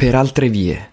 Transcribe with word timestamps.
Per 0.00 0.14
altre 0.14 0.48
vie. 0.48 0.90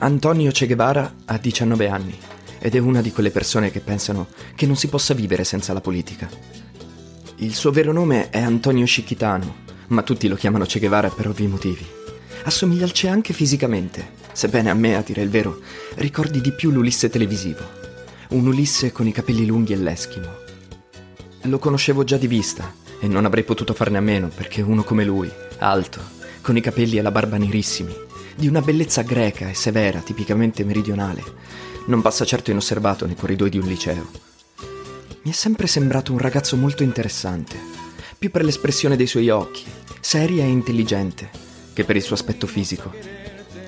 Antonio 0.00 0.50
Che 0.50 0.66
Guevara 0.66 1.14
ha 1.24 1.38
19 1.38 1.88
anni 1.88 2.18
ed 2.58 2.74
è 2.74 2.78
una 2.78 3.00
di 3.00 3.10
quelle 3.10 3.30
persone 3.30 3.70
che 3.70 3.80
pensano 3.80 4.26
che 4.54 4.66
non 4.66 4.76
si 4.76 4.88
possa 4.88 5.14
vivere 5.14 5.44
senza 5.44 5.72
la 5.72 5.80
politica. 5.80 6.67
Il 7.40 7.54
suo 7.54 7.70
vero 7.70 7.92
nome 7.92 8.30
è 8.30 8.40
Antonio 8.40 8.84
Scicchitano, 8.84 9.58
ma 9.88 10.02
tutti 10.02 10.26
lo 10.26 10.34
chiamano 10.34 10.64
Che 10.64 10.80
Guevara 10.80 11.08
per 11.08 11.28
ovvi 11.28 11.46
motivi. 11.46 11.86
Assomiglia 12.42 12.82
al 12.82 12.90
Che 12.90 13.06
anche 13.06 13.32
fisicamente, 13.32 14.10
sebbene 14.32 14.70
a 14.70 14.74
me, 14.74 14.96
a 14.96 15.02
dire 15.02 15.22
il 15.22 15.28
vero, 15.28 15.60
ricordi 15.94 16.40
di 16.40 16.50
più 16.50 16.72
l'Ulisse 16.72 17.08
televisivo. 17.08 17.60
Un 18.30 18.44
Ulisse 18.44 18.90
con 18.90 19.06
i 19.06 19.12
capelli 19.12 19.46
lunghi 19.46 19.72
e 19.72 19.76
l'eschimo. 19.76 20.26
Lo 21.42 21.60
conoscevo 21.60 22.02
già 22.02 22.16
di 22.16 22.26
vista 22.26 22.74
e 23.00 23.06
non 23.06 23.24
avrei 23.24 23.44
potuto 23.44 23.72
farne 23.72 23.98
a 23.98 24.02
meno 24.02 24.26
perché 24.34 24.60
uno 24.60 24.82
come 24.82 25.04
lui, 25.04 25.30
alto, 25.58 26.00
con 26.40 26.56
i 26.56 26.60
capelli 26.60 26.98
e 26.98 27.02
la 27.02 27.12
barba 27.12 27.36
nerissimi, 27.36 27.94
di 28.34 28.48
una 28.48 28.62
bellezza 28.62 29.02
greca 29.02 29.48
e 29.48 29.54
severa, 29.54 30.00
tipicamente 30.00 30.64
meridionale, 30.64 31.22
non 31.86 32.02
passa 32.02 32.24
certo 32.24 32.50
inosservato 32.50 33.06
nei 33.06 33.14
corridoi 33.14 33.48
di 33.48 33.58
un 33.58 33.66
liceo. 33.68 34.26
Mi 35.28 35.34
è 35.34 35.36
sempre 35.36 35.66
sembrato 35.66 36.10
un 36.12 36.16
ragazzo 36.16 36.56
molto 36.56 36.82
interessante, 36.82 37.54
più 38.16 38.30
per 38.30 38.42
l'espressione 38.42 38.96
dei 38.96 39.06
suoi 39.06 39.28
occhi, 39.28 39.62
seria 40.00 40.42
e 40.42 40.48
intelligente, 40.48 41.28
che 41.74 41.84
per 41.84 41.96
il 41.96 42.02
suo 42.02 42.14
aspetto 42.14 42.46
fisico. 42.46 42.90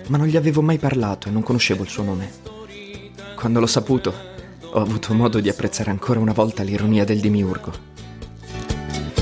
Ma 0.06 0.16
non 0.16 0.26
gli 0.26 0.38
avevo 0.38 0.62
mai 0.62 0.78
parlato 0.78 1.28
e 1.28 1.30
non 1.30 1.42
conoscevo 1.42 1.82
il 1.82 1.90
suo 1.90 2.02
nome. 2.02 2.30
Quando 3.36 3.60
l'ho 3.60 3.66
saputo, 3.66 4.14
ho 4.70 4.80
avuto 4.80 5.12
modo 5.12 5.38
di 5.38 5.50
apprezzare 5.50 5.90
ancora 5.90 6.18
una 6.18 6.32
volta 6.32 6.62
l'ironia 6.62 7.04
del 7.04 7.20
demiurgo. 7.20 7.72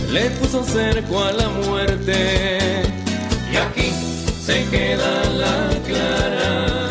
Le 0.06 0.30
puso 0.38 0.64
cerco 0.64 1.20
a 1.20 1.32
la 1.32 1.48
muerte 1.48 2.92
y 3.50 3.56
aquí 3.56 3.90
se 4.40 4.64
queda 4.70 5.28
la 5.30 5.80
clara. 5.84 6.88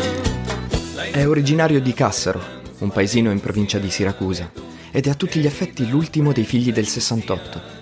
È 1.10 1.26
originario 1.26 1.80
di 1.80 1.94
Cassaro, 1.94 2.56
un 2.78 2.90
paesino 2.90 3.30
in 3.30 3.40
provincia 3.40 3.78
di 3.78 3.90
Siracusa, 3.90 4.50
ed 4.90 5.06
è 5.06 5.10
a 5.10 5.14
tutti 5.14 5.40
gli 5.40 5.46
effetti 5.46 5.88
l'ultimo 5.88 6.32
dei 6.32 6.44
figli 6.44 6.72
del 6.72 6.86
68. 6.86 7.76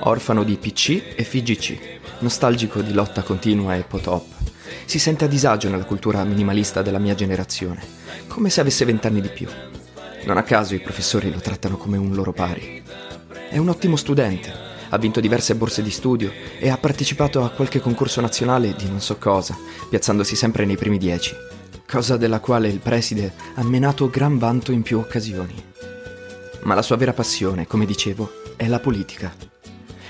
Orfano 0.00 0.44
di 0.44 0.56
PC 0.56 1.14
e 1.16 1.24
FGC, 1.24 1.78
nostalgico 2.20 2.82
di 2.82 2.92
lotta 2.92 3.22
continua 3.22 3.74
e 3.76 3.82
potop. 3.82 4.26
Si 4.84 4.98
sente 4.98 5.24
a 5.24 5.28
disagio 5.28 5.68
nella 5.68 5.84
cultura 5.84 6.24
minimalista 6.24 6.82
della 6.82 6.98
mia 6.98 7.14
generazione, 7.14 7.82
come 8.26 8.50
se 8.50 8.60
avesse 8.60 8.84
vent'anni 8.84 9.20
di 9.20 9.28
più. 9.28 9.48
Non 10.24 10.36
a 10.36 10.42
caso 10.42 10.74
i 10.74 10.80
professori 10.80 11.30
lo 11.30 11.40
trattano 11.40 11.76
come 11.76 11.96
un 11.96 12.14
loro 12.14 12.32
pari. 12.32 12.82
È 13.48 13.58
un 13.58 13.68
ottimo 13.68 13.96
studente, 13.96 14.52
ha 14.88 14.98
vinto 14.98 15.20
diverse 15.20 15.54
borse 15.54 15.82
di 15.82 15.90
studio 15.90 16.32
e 16.58 16.68
ha 16.68 16.76
partecipato 16.76 17.42
a 17.44 17.50
qualche 17.50 17.80
concorso 17.80 18.20
nazionale 18.20 18.74
di 18.76 18.88
non 18.88 19.00
so 19.00 19.16
cosa, 19.16 19.56
piazzandosi 19.88 20.36
sempre 20.36 20.64
nei 20.64 20.76
primi 20.76 20.98
dieci, 20.98 21.34
cosa 21.86 22.16
della 22.16 22.40
quale 22.40 22.68
il 22.68 22.78
preside 22.78 23.32
ha 23.54 23.62
menato 23.62 24.08
gran 24.08 24.38
vanto 24.38 24.72
in 24.72 24.82
più 24.82 24.98
occasioni. 24.98 25.54
Ma 26.62 26.74
la 26.74 26.82
sua 26.82 26.96
vera 26.96 27.12
passione, 27.12 27.66
come 27.66 27.86
dicevo, 27.86 28.54
è 28.56 28.66
la 28.68 28.78
politica. 28.80 29.34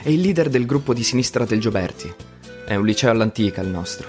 È 0.03 0.09
il 0.09 0.21
leader 0.21 0.49
del 0.49 0.67
gruppo 0.67 0.93
di 0.93 1.03
sinistra 1.03 1.45
del 1.45 1.61
Gioberti. 1.61 2.13
È 2.67 2.75
un 2.75 2.85
liceo 2.85 3.11
all'antica 3.11 3.61
il 3.63 3.69
nostro. 3.69 4.09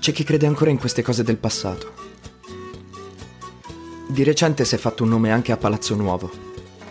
C'è 0.00 0.12
chi 0.12 0.24
crede 0.24 0.46
ancora 0.46 0.70
in 0.70 0.78
queste 0.78 1.02
cose 1.02 1.22
del 1.22 1.36
passato. 1.36 1.92
Di 4.08 4.24
recente 4.24 4.64
si 4.64 4.74
è 4.74 4.78
fatto 4.78 5.02
un 5.02 5.10
nome 5.10 5.30
anche 5.30 5.52
a 5.52 5.56
Palazzo 5.56 5.94
Nuovo, 5.94 6.48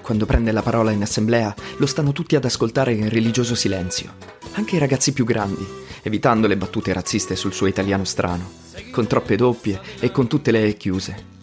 quando 0.08 0.26
prende 0.26 0.54
la 0.54 0.62
parola 0.62 0.92
in 0.92 1.02
assemblea, 1.02 1.54
lo 1.80 1.86
stanno 1.86 2.14
tutti 2.14 2.38
ad 2.38 2.46
ascoltare 2.46 2.94
in 2.94 3.10
religioso 3.10 3.56
silenzio, 3.56 4.14
anche 4.54 4.78
i 4.78 4.80
ragazzi 4.80 5.12
più 5.12 5.26
grandi, 5.26 5.68
evitando 6.02 6.48
le 6.48 6.56
battute 6.56 6.94
razziste 6.94 7.36
sul 7.36 7.52
suo 7.52 7.68
italiano 7.68 8.06
strano, 8.06 8.50
con 8.92 9.08
troppe 9.08 9.36
doppie 9.36 9.80
e 10.00 10.12
con 10.12 10.28
tutte 10.28 10.52
le 10.52 10.76
chiuse. 10.76 11.36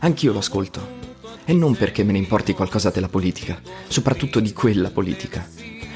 Anch'io 0.00 0.32
lo 0.32 0.38
ascolto, 0.38 0.98
e 1.44 1.52
non 1.52 1.74
perché 1.74 2.04
me 2.04 2.12
ne 2.12 2.18
importi 2.18 2.52
qualcosa 2.52 2.90
della 2.90 3.08
politica, 3.08 3.60
soprattutto 3.88 4.40
di 4.40 4.52
quella 4.52 4.90
politica. 4.90 5.46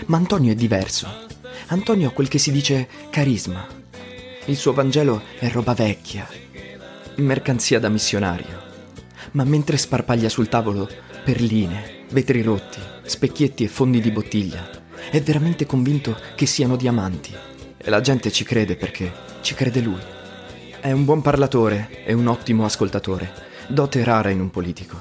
Ma 0.06 0.16
Antonio 0.16 0.52
è 0.52 0.54
diverso. 0.54 1.08
Antonio 1.68 2.08
ha 2.08 2.12
quel 2.12 2.28
che 2.28 2.38
si 2.38 2.50
dice 2.50 2.88
carisma. 3.10 3.66
Il 4.46 4.56
suo 4.56 4.72
Vangelo 4.72 5.22
è 5.38 5.48
roba 5.48 5.72
vecchia, 5.72 6.28
mercanzia 7.16 7.78
da 7.78 7.88
missionario. 7.88 8.62
Ma 9.32 9.44
mentre 9.44 9.76
sparpaglia 9.76 10.28
sul 10.28 10.48
tavolo 10.48 10.88
perline, 11.24 12.04
vetri 12.10 12.42
rotti, 12.42 12.80
specchietti 13.04 13.64
e 13.64 13.68
fondi 13.68 14.00
di 14.00 14.10
bottiglia. 14.10 14.68
È 15.10 15.20
veramente 15.22 15.66
convinto 15.66 16.18
che 16.34 16.46
siano 16.46 16.76
diamanti. 16.76 17.32
E 17.76 17.90
la 17.90 18.00
gente 18.00 18.30
ci 18.30 18.44
crede 18.44 18.76
perché 18.76 19.12
ci 19.40 19.54
crede 19.54 19.80
lui. 19.80 20.13
È 20.84 20.92
un 20.92 21.06
buon 21.06 21.22
parlatore 21.22 22.04
e 22.04 22.12
un 22.12 22.26
ottimo 22.26 22.66
ascoltatore, 22.66 23.32
dote 23.68 24.04
rara 24.04 24.28
in 24.28 24.38
un 24.38 24.50
politico. 24.50 25.00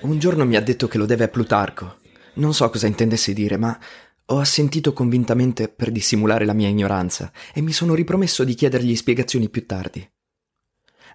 Un 0.00 0.18
giorno 0.18 0.46
mi 0.46 0.56
ha 0.56 0.62
detto 0.62 0.88
che 0.88 0.96
lo 0.96 1.04
deve 1.04 1.24
a 1.24 1.28
Plutarco. 1.28 1.98
Non 2.36 2.54
so 2.54 2.70
cosa 2.70 2.86
intendesse 2.86 3.34
dire, 3.34 3.58
ma 3.58 3.78
ho 4.24 4.38
assentito 4.38 4.94
convintamente 4.94 5.68
per 5.68 5.90
dissimulare 5.90 6.46
la 6.46 6.54
mia 6.54 6.68
ignoranza 6.68 7.30
e 7.52 7.60
mi 7.60 7.72
sono 7.72 7.92
ripromesso 7.92 8.44
di 8.44 8.54
chiedergli 8.54 8.96
spiegazioni 8.96 9.50
più 9.50 9.66
tardi. 9.66 10.10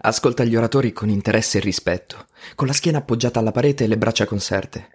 Ascolta 0.01 0.43
gli 0.43 0.55
oratori 0.55 0.93
con 0.93 1.09
interesse 1.09 1.57
e 1.57 1.61
rispetto, 1.61 2.27
con 2.53 2.67
la 2.67 2.73
schiena 2.73 2.99
appoggiata 2.99 3.39
alla 3.39 3.51
parete 3.51 3.85
e 3.85 3.87
le 3.87 3.97
braccia 3.97 4.27
conserte. 4.27 4.89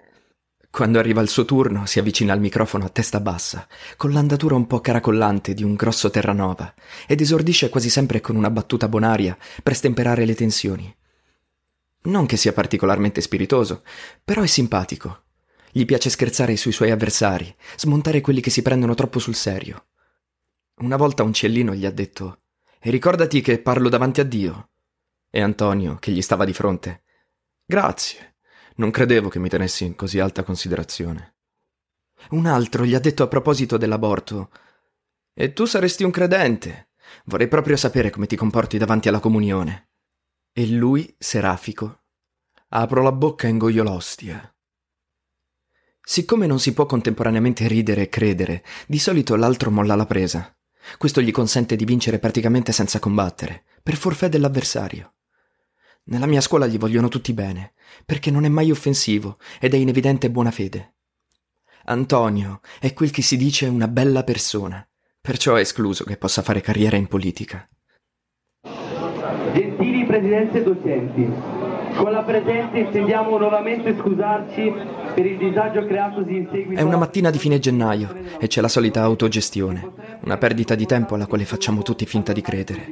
Quando 0.71 1.01
arriva 1.01 1.21
il 1.21 1.29
suo 1.29 1.45
turno 1.45 1.85
si 1.85 1.99
avvicina 1.99 2.33
al 2.33 2.41
microfono 2.41 2.85
a 2.85 2.89
testa 2.89 3.19
bassa, 3.19 3.67
con 3.97 4.13
l'andatura 4.13 4.55
un 4.55 4.69
po' 4.69 4.81
caracollante 4.81 5.53
di 5.53 5.65
un 5.65 5.75
grosso 5.75 6.11
Terranova, 6.11 6.73
ed 7.09 7.21
esordisce 7.21 7.69
quasi 7.69 7.91
sempre 7.91 8.21
con 8.21 8.37
una 8.37 8.51
battuta 8.51 8.89
bonaria 8.89 9.37
per 9.63 9.75
stemperare 9.75 10.25
le 10.25 10.35
tensioni. 10.37 10.97
Non 12.03 12.25
che 12.25 12.37
sia 12.37 12.53
particolarmente 12.53 13.21
spiritoso, 13.21 13.83
però 14.25 14.43
è 14.43 14.47
simpatico. 14.47 15.25
Gli 15.73 15.85
piace 15.85 16.09
scherzare 16.09 16.57
sui 16.57 16.73
suoi 16.73 16.93
avversari, 16.93 17.55
smontare 17.77 18.21
quelli 18.21 18.41
che 18.41 18.51
si 18.51 18.63
prendono 18.63 18.95
troppo 18.95 19.19
sul 19.19 19.35
serio. 19.35 19.87
Una 20.77 20.97
volta 20.97 21.25
un 21.25 21.33
ciellino 21.33 21.75
gli 21.75 21.85
ha 21.85 21.91
detto 21.91 22.43
E 22.79 22.91
ricordati 22.91 23.41
che 23.41 23.59
parlo 23.59 23.89
davanti 23.89 24.21
a 24.21 24.25
Dio. 24.25 24.71
E 25.29 25.43
Antonio, 25.43 25.97
che 25.97 26.13
gli 26.13 26.23
stava 26.23 26.45
di 26.45 26.55
fronte. 26.55 27.03
Grazie. 27.67 28.30
Non 28.81 28.91
credevo 28.91 29.29
che 29.29 29.39
mi 29.39 29.51
tenessi 29.51 29.85
in 29.85 29.95
così 29.95 30.21
alta 30.21 30.43
considerazione. 30.43 31.35
Un 32.31 32.47
altro 32.47 32.87
gli 32.87 32.95
ha 32.95 32.99
detto 32.99 33.23
a 33.23 33.29
proposito 33.29 33.77
dell'aborto. 33.77 34.51
E 35.35 35.53
tu 35.53 35.67
saresti 35.67 36.03
un 36.03 36.11
credente. 36.11 36.93
Vorrei 37.27 37.47
proprio 37.47 37.77
sapere 37.77 38.09
come 38.09 38.27
ti 38.27 38.37
comporti 38.37 38.79
davanti 38.79 39.09
alla 39.09 39.21
comunione. 39.21 39.91
E 40.51 40.67
lui, 40.67 41.15
serafico, 41.19 42.05
apro 42.69 43.03
la 43.03 43.13
bocca 43.13 43.49
e 43.49 43.51
ingoio 43.51 43.83
l'ostia. 43.83 44.51
Siccome 46.01 46.47
non 46.47 46.59
si 46.59 46.73
può 46.73 46.87
contemporaneamente 46.87 47.69
ridere 47.69 48.03
e 48.03 48.09
credere, 48.09 48.65
di 48.87 48.99
solito 48.99 49.37
l'altro 49.37 49.71
molla 49.71 49.95
la 49.95 50.07
presa. 50.07 50.57
Questo 50.97 51.21
gli 51.21 51.33
consente 51.33 51.77
di 51.77 51.85
vincere 51.85 52.19
praticamente 52.19 52.73
senza 52.73 52.99
combattere, 52.99 53.65
per 53.83 53.97
forfè 53.97 54.31
dell'avversario. 54.31 55.17
Nella 56.11 56.27
mia 56.27 56.41
scuola 56.41 56.67
gli 56.67 56.77
vogliono 56.77 57.07
tutti 57.07 57.33
bene, 57.33 57.73
perché 58.05 58.33
non 58.33 58.45
è 58.45 58.49
mai 58.49 58.73
offensivo 58.73 59.39
ed 59.61 59.75
è 59.75 59.77
in 59.77 59.89
evidente 59.89 60.29
buona 60.29 60.51
fede. 60.51 60.95
Antonio 61.85 62.61
è 62.81 62.93
quel 62.93 63.13
che 63.13 63.23
si 63.23 63.37
dice 63.37 63.67
una 63.67 63.87
bella 63.87 64.25
persona, 64.25 64.85
perciò 65.21 65.55
è 65.55 65.61
escluso 65.61 66.03
che 66.03 66.17
possa 66.17 66.43
fare 66.43 66.61
carriera 66.61 66.97
in 66.97 67.07
politica. 67.07 67.69
Gentili 69.53 70.05
presidenti 70.05 70.57
e 70.57 70.63
docenti, 70.65 71.33
con 71.95 72.11
la 72.11 72.25
presenza 72.25 72.77
intendiamo 72.77 73.39
nuovamente 73.39 73.97
scusarci 73.97 74.73
per 75.15 75.27
il 75.27 75.39
disagio 75.39 75.85
creatosi 75.85 76.37
in 76.37 76.49
seguito... 76.51 76.81
È 76.81 76.83
una 76.83 76.97
mattina 76.97 77.31
di 77.31 77.39
fine 77.39 77.59
gennaio 77.59 78.15
e 78.39 78.47
c'è 78.47 78.61
la 78.61 78.69
solita 78.69 79.03
autogestione, 79.03 79.93
una 80.23 80.39
perdita 80.39 80.75
di 80.75 80.87
tempo 80.87 81.15
alla 81.15 81.27
quale 81.27 81.45
facciamo 81.45 81.83
tutti 81.83 82.07
finta 82.07 82.33
di 82.33 82.41
credere. 82.41 82.89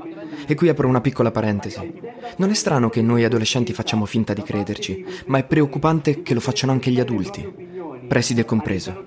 E 0.46 0.54
qui 0.54 0.68
apro 0.68 0.88
una 0.88 1.00
piccola 1.00 1.30
parentesi. 1.30 2.00
Non 2.36 2.50
è 2.50 2.54
strano 2.54 2.88
che 2.88 3.02
noi 3.02 3.24
adolescenti 3.24 3.72
facciamo 3.72 4.04
finta 4.04 4.32
di 4.32 4.42
crederci, 4.42 5.04
ma 5.26 5.38
è 5.38 5.44
preoccupante 5.44 6.22
che 6.22 6.34
lo 6.34 6.40
facciano 6.40 6.72
anche 6.72 6.90
gli 6.90 7.00
adulti, 7.00 7.46
preside 8.06 8.44
compreso. 8.44 9.04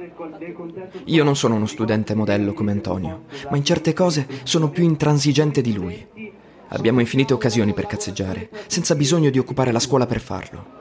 Io 1.05 1.23
non 1.23 1.35
sono 1.35 1.55
uno 1.55 1.65
studente 1.65 2.15
modello 2.15 2.53
come 2.53 2.71
Antonio, 2.71 3.23
ma 3.49 3.57
in 3.57 3.63
certe 3.63 3.93
cose 3.93 4.27
sono 4.43 4.69
più 4.69 4.83
intransigente 4.83 5.61
di 5.61 5.73
lui. 5.73 6.07
Abbiamo 6.69 6.99
infinite 6.99 7.33
occasioni 7.33 7.73
per 7.73 7.85
cazzeggiare, 7.85 8.49
senza 8.67 8.95
bisogno 8.95 9.29
di 9.29 9.39
occupare 9.39 9.71
la 9.71 9.79
scuola 9.79 10.05
per 10.05 10.19
farlo. 10.19 10.80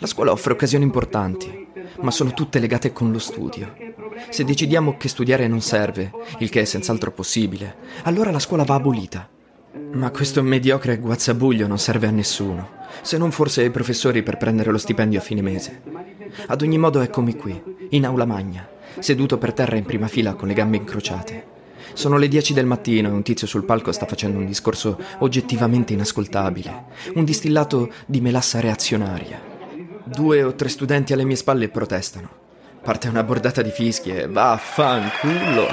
La 0.00 0.06
scuola 0.06 0.32
offre 0.32 0.54
occasioni 0.54 0.82
importanti, 0.82 1.66
ma 2.00 2.10
sono 2.10 2.32
tutte 2.32 2.58
legate 2.58 2.90
con 2.90 3.12
lo 3.12 3.18
studio. 3.18 3.74
Se 4.30 4.44
decidiamo 4.44 4.96
che 4.96 5.08
studiare 5.08 5.46
non 5.46 5.60
serve, 5.60 6.10
il 6.38 6.48
che 6.48 6.62
è 6.62 6.64
senz'altro 6.64 7.12
possibile, 7.12 7.76
allora 8.04 8.30
la 8.30 8.38
scuola 8.38 8.64
va 8.64 8.76
abolita. 8.76 9.28
Ma 9.92 10.10
questo 10.10 10.42
mediocre 10.42 10.96
guazzabuglio 10.96 11.66
non 11.66 11.78
serve 11.78 12.06
a 12.06 12.12
nessuno, 12.12 12.70
se 13.02 13.18
non 13.18 13.30
forse 13.30 13.60
ai 13.60 13.70
professori 13.70 14.22
per 14.22 14.38
prendere 14.38 14.70
lo 14.70 14.78
stipendio 14.78 15.18
a 15.18 15.22
fine 15.22 15.42
mese. 15.42 15.82
Ad 16.46 16.62
ogni 16.62 16.78
modo 16.78 17.02
eccomi 17.02 17.36
qui, 17.36 17.62
in 17.90 18.06
aula 18.06 18.24
magna, 18.24 18.66
seduto 19.00 19.36
per 19.36 19.52
terra 19.52 19.76
in 19.76 19.84
prima 19.84 20.08
fila 20.08 20.32
con 20.32 20.48
le 20.48 20.54
gambe 20.54 20.78
incrociate. 20.78 21.44
Sono 21.92 22.16
le 22.16 22.28
10 22.28 22.54
del 22.54 22.64
mattino 22.64 23.08
e 23.08 23.12
un 23.12 23.22
tizio 23.22 23.46
sul 23.46 23.66
palco 23.66 23.92
sta 23.92 24.06
facendo 24.06 24.38
un 24.38 24.46
discorso 24.46 24.98
oggettivamente 25.18 25.92
inascoltabile, 25.92 26.84
un 27.16 27.24
distillato 27.24 27.92
di 28.06 28.22
melassa 28.22 28.60
reazionaria. 28.60 29.49
Due 30.12 30.42
o 30.42 30.54
tre 30.56 30.68
studenti 30.68 31.12
alle 31.12 31.22
mie 31.22 31.36
spalle 31.36 31.68
protestano. 31.68 32.28
Parte 32.82 33.06
una 33.06 33.22
bordata 33.22 33.62
di 33.62 33.70
fischi 33.70 34.10
e 34.10 34.26
vaffanculo. 34.26 35.68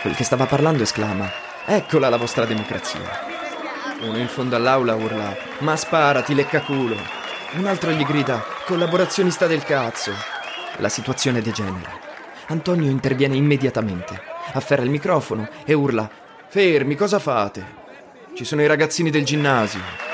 Quel 0.00 0.14
che 0.14 0.22
stava 0.22 0.46
parlando 0.46 0.84
esclama: 0.84 1.28
Eccola 1.66 2.08
la 2.08 2.16
vostra 2.16 2.44
democrazia. 2.44 3.00
Uno 4.02 4.18
in 4.18 4.28
fondo 4.28 4.54
all'aula 4.54 4.94
urla: 4.94 5.36
Ma 5.58 5.74
sparati, 5.74 6.32
leccaculo. 6.32 6.94
Un 7.56 7.66
altro 7.66 7.90
gli 7.90 8.04
grida: 8.04 8.40
Collaborazionista 8.66 9.48
del 9.48 9.64
cazzo. 9.64 10.12
La 10.76 10.88
situazione 10.88 11.42
degenera. 11.42 11.98
Antonio 12.46 12.88
interviene 12.88 13.34
immediatamente, 13.34 14.22
afferra 14.52 14.84
il 14.84 14.90
microfono 14.90 15.48
e 15.64 15.72
urla: 15.72 16.08
Fermi, 16.46 16.94
cosa 16.94 17.18
fate? 17.18 17.78
Ci 18.32 18.44
sono 18.44 18.62
i 18.62 18.68
ragazzini 18.68 19.10
del 19.10 19.24
ginnasio. 19.24 20.09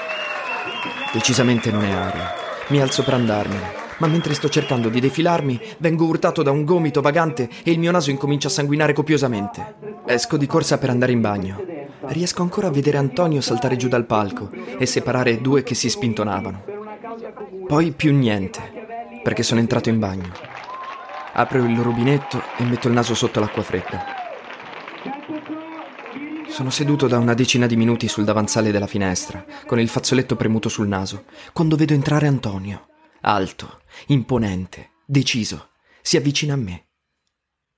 Decisamente 1.13 1.71
non 1.71 1.85
è 1.85 1.91
aria. 1.91 2.35
Mi 2.69 2.81
alzo 2.81 3.03
per 3.03 3.15
andarmene, 3.15 3.73
ma 3.99 4.07
mentre 4.07 4.35
sto 4.35 4.49
cercando 4.49 4.89
di 4.89 5.01
defilarmi, 5.01 5.61
vengo 5.79 6.05
urtato 6.05 6.43
da 6.43 6.51
un 6.51 6.65
gomito 6.65 7.01
vagante 7.01 7.49
e 7.63 7.71
il 7.71 7.79
mio 7.79 7.91
naso 7.91 8.11
incomincia 8.11 8.49
a 8.49 8.51
sanguinare 8.51 8.93
copiosamente. 8.93 9.77
Esco 10.07 10.37
di 10.37 10.47
corsa 10.47 10.79
per 10.79 10.91
andare 10.91 11.13
in 11.13 11.21
bagno. 11.21 11.65
Riesco 12.07 12.43
ancora 12.43 12.69
a 12.69 12.71
vedere 12.71 12.99
Antonio 12.99 13.41
saltare 13.41 13.77
giù 13.77 13.89
dal 13.89 14.05
palco 14.05 14.51
e 14.79 14.85
separare 14.87 15.41
due 15.41 15.63
che 15.63 15.75
si 15.75 15.89
spintonavano. 15.89 16.65
Poi 17.67 17.93
più 17.93 18.15
niente 18.15 18.61
perché 19.23 19.43
sono 19.43 19.61
entrato 19.61 19.89
in 19.89 19.99
bagno. 19.99 20.31
Apro 21.33 21.65
il 21.65 21.79
rubinetto 21.79 22.43
e 22.57 22.65
metto 22.65 22.89
il 22.89 22.95
naso 22.95 23.15
sotto 23.15 23.41
l'acqua 23.41 23.63
fredda. 23.63 24.05
Sono 26.57 26.71
seduto 26.71 27.07
da 27.07 27.19
una 27.19 27.35
decina 27.35 27.67
di 27.67 27.77
minuti 27.77 28.09
sul 28.09 28.25
davanzale 28.25 28.71
della 28.71 28.87
finestra, 28.87 29.45
con 29.67 29.79
il 29.79 29.91
fazzoletto 29.91 30.37
premuto 30.37 30.71
sul 30.71 30.89
naso, 30.89 31.27
quando 31.53 31.77
vedo 31.77 31.93
entrare 31.93 32.27
Antonio. 32.27 32.87
Alto, 33.21 33.83
imponente, 34.07 34.93
deciso. 35.05 35.73
Si 36.01 36.17
avvicina 36.17 36.55
a 36.55 36.57
me. 36.57 36.87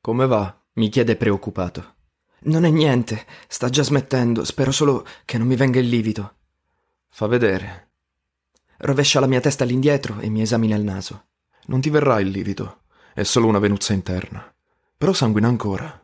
Come 0.00 0.28
va? 0.28 0.56
mi 0.74 0.90
chiede 0.90 1.16
preoccupato. 1.16 1.96
Non 2.42 2.64
è 2.64 2.70
niente, 2.70 3.26
sta 3.48 3.68
già 3.68 3.82
smettendo, 3.82 4.44
spero 4.44 4.70
solo 4.70 5.04
che 5.24 5.38
non 5.38 5.48
mi 5.48 5.56
venga 5.56 5.80
il 5.80 5.88
livido. 5.88 6.36
Fa 7.08 7.26
vedere. 7.26 7.88
Rovescia 8.76 9.18
la 9.18 9.26
mia 9.26 9.40
testa 9.40 9.64
all'indietro 9.64 10.20
e 10.20 10.28
mi 10.28 10.40
esamina 10.40 10.76
il 10.76 10.84
naso. 10.84 11.24
Non 11.66 11.80
ti 11.80 11.90
verrà 11.90 12.20
il 12.20 12.28
livido, 12.28 12.82
è 13.12 13.24
solo 13.24 13.48
una 13.48 13.58
venuzza 13.58 13.92
interna. 13.92 14.54
Però 14.96 15.12
sanguina 15.12 15.48
ancora. 15.48 16.00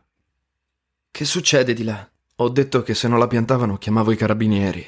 Che 1.12 1.25
succede 1.25 1.73
di 1.73 1.85
là? 1.85 2.09
Ho 2.38 2.48
detto 2.48 2.82
che 2.82 2.94
se 2.94 3.06
non 3.06 3.20
la 3.20 3.28
piantavano 3.28 3.78
chiamavo 3.78 4.10
i 4.10 4.16
carabinieri. 4.16 4.84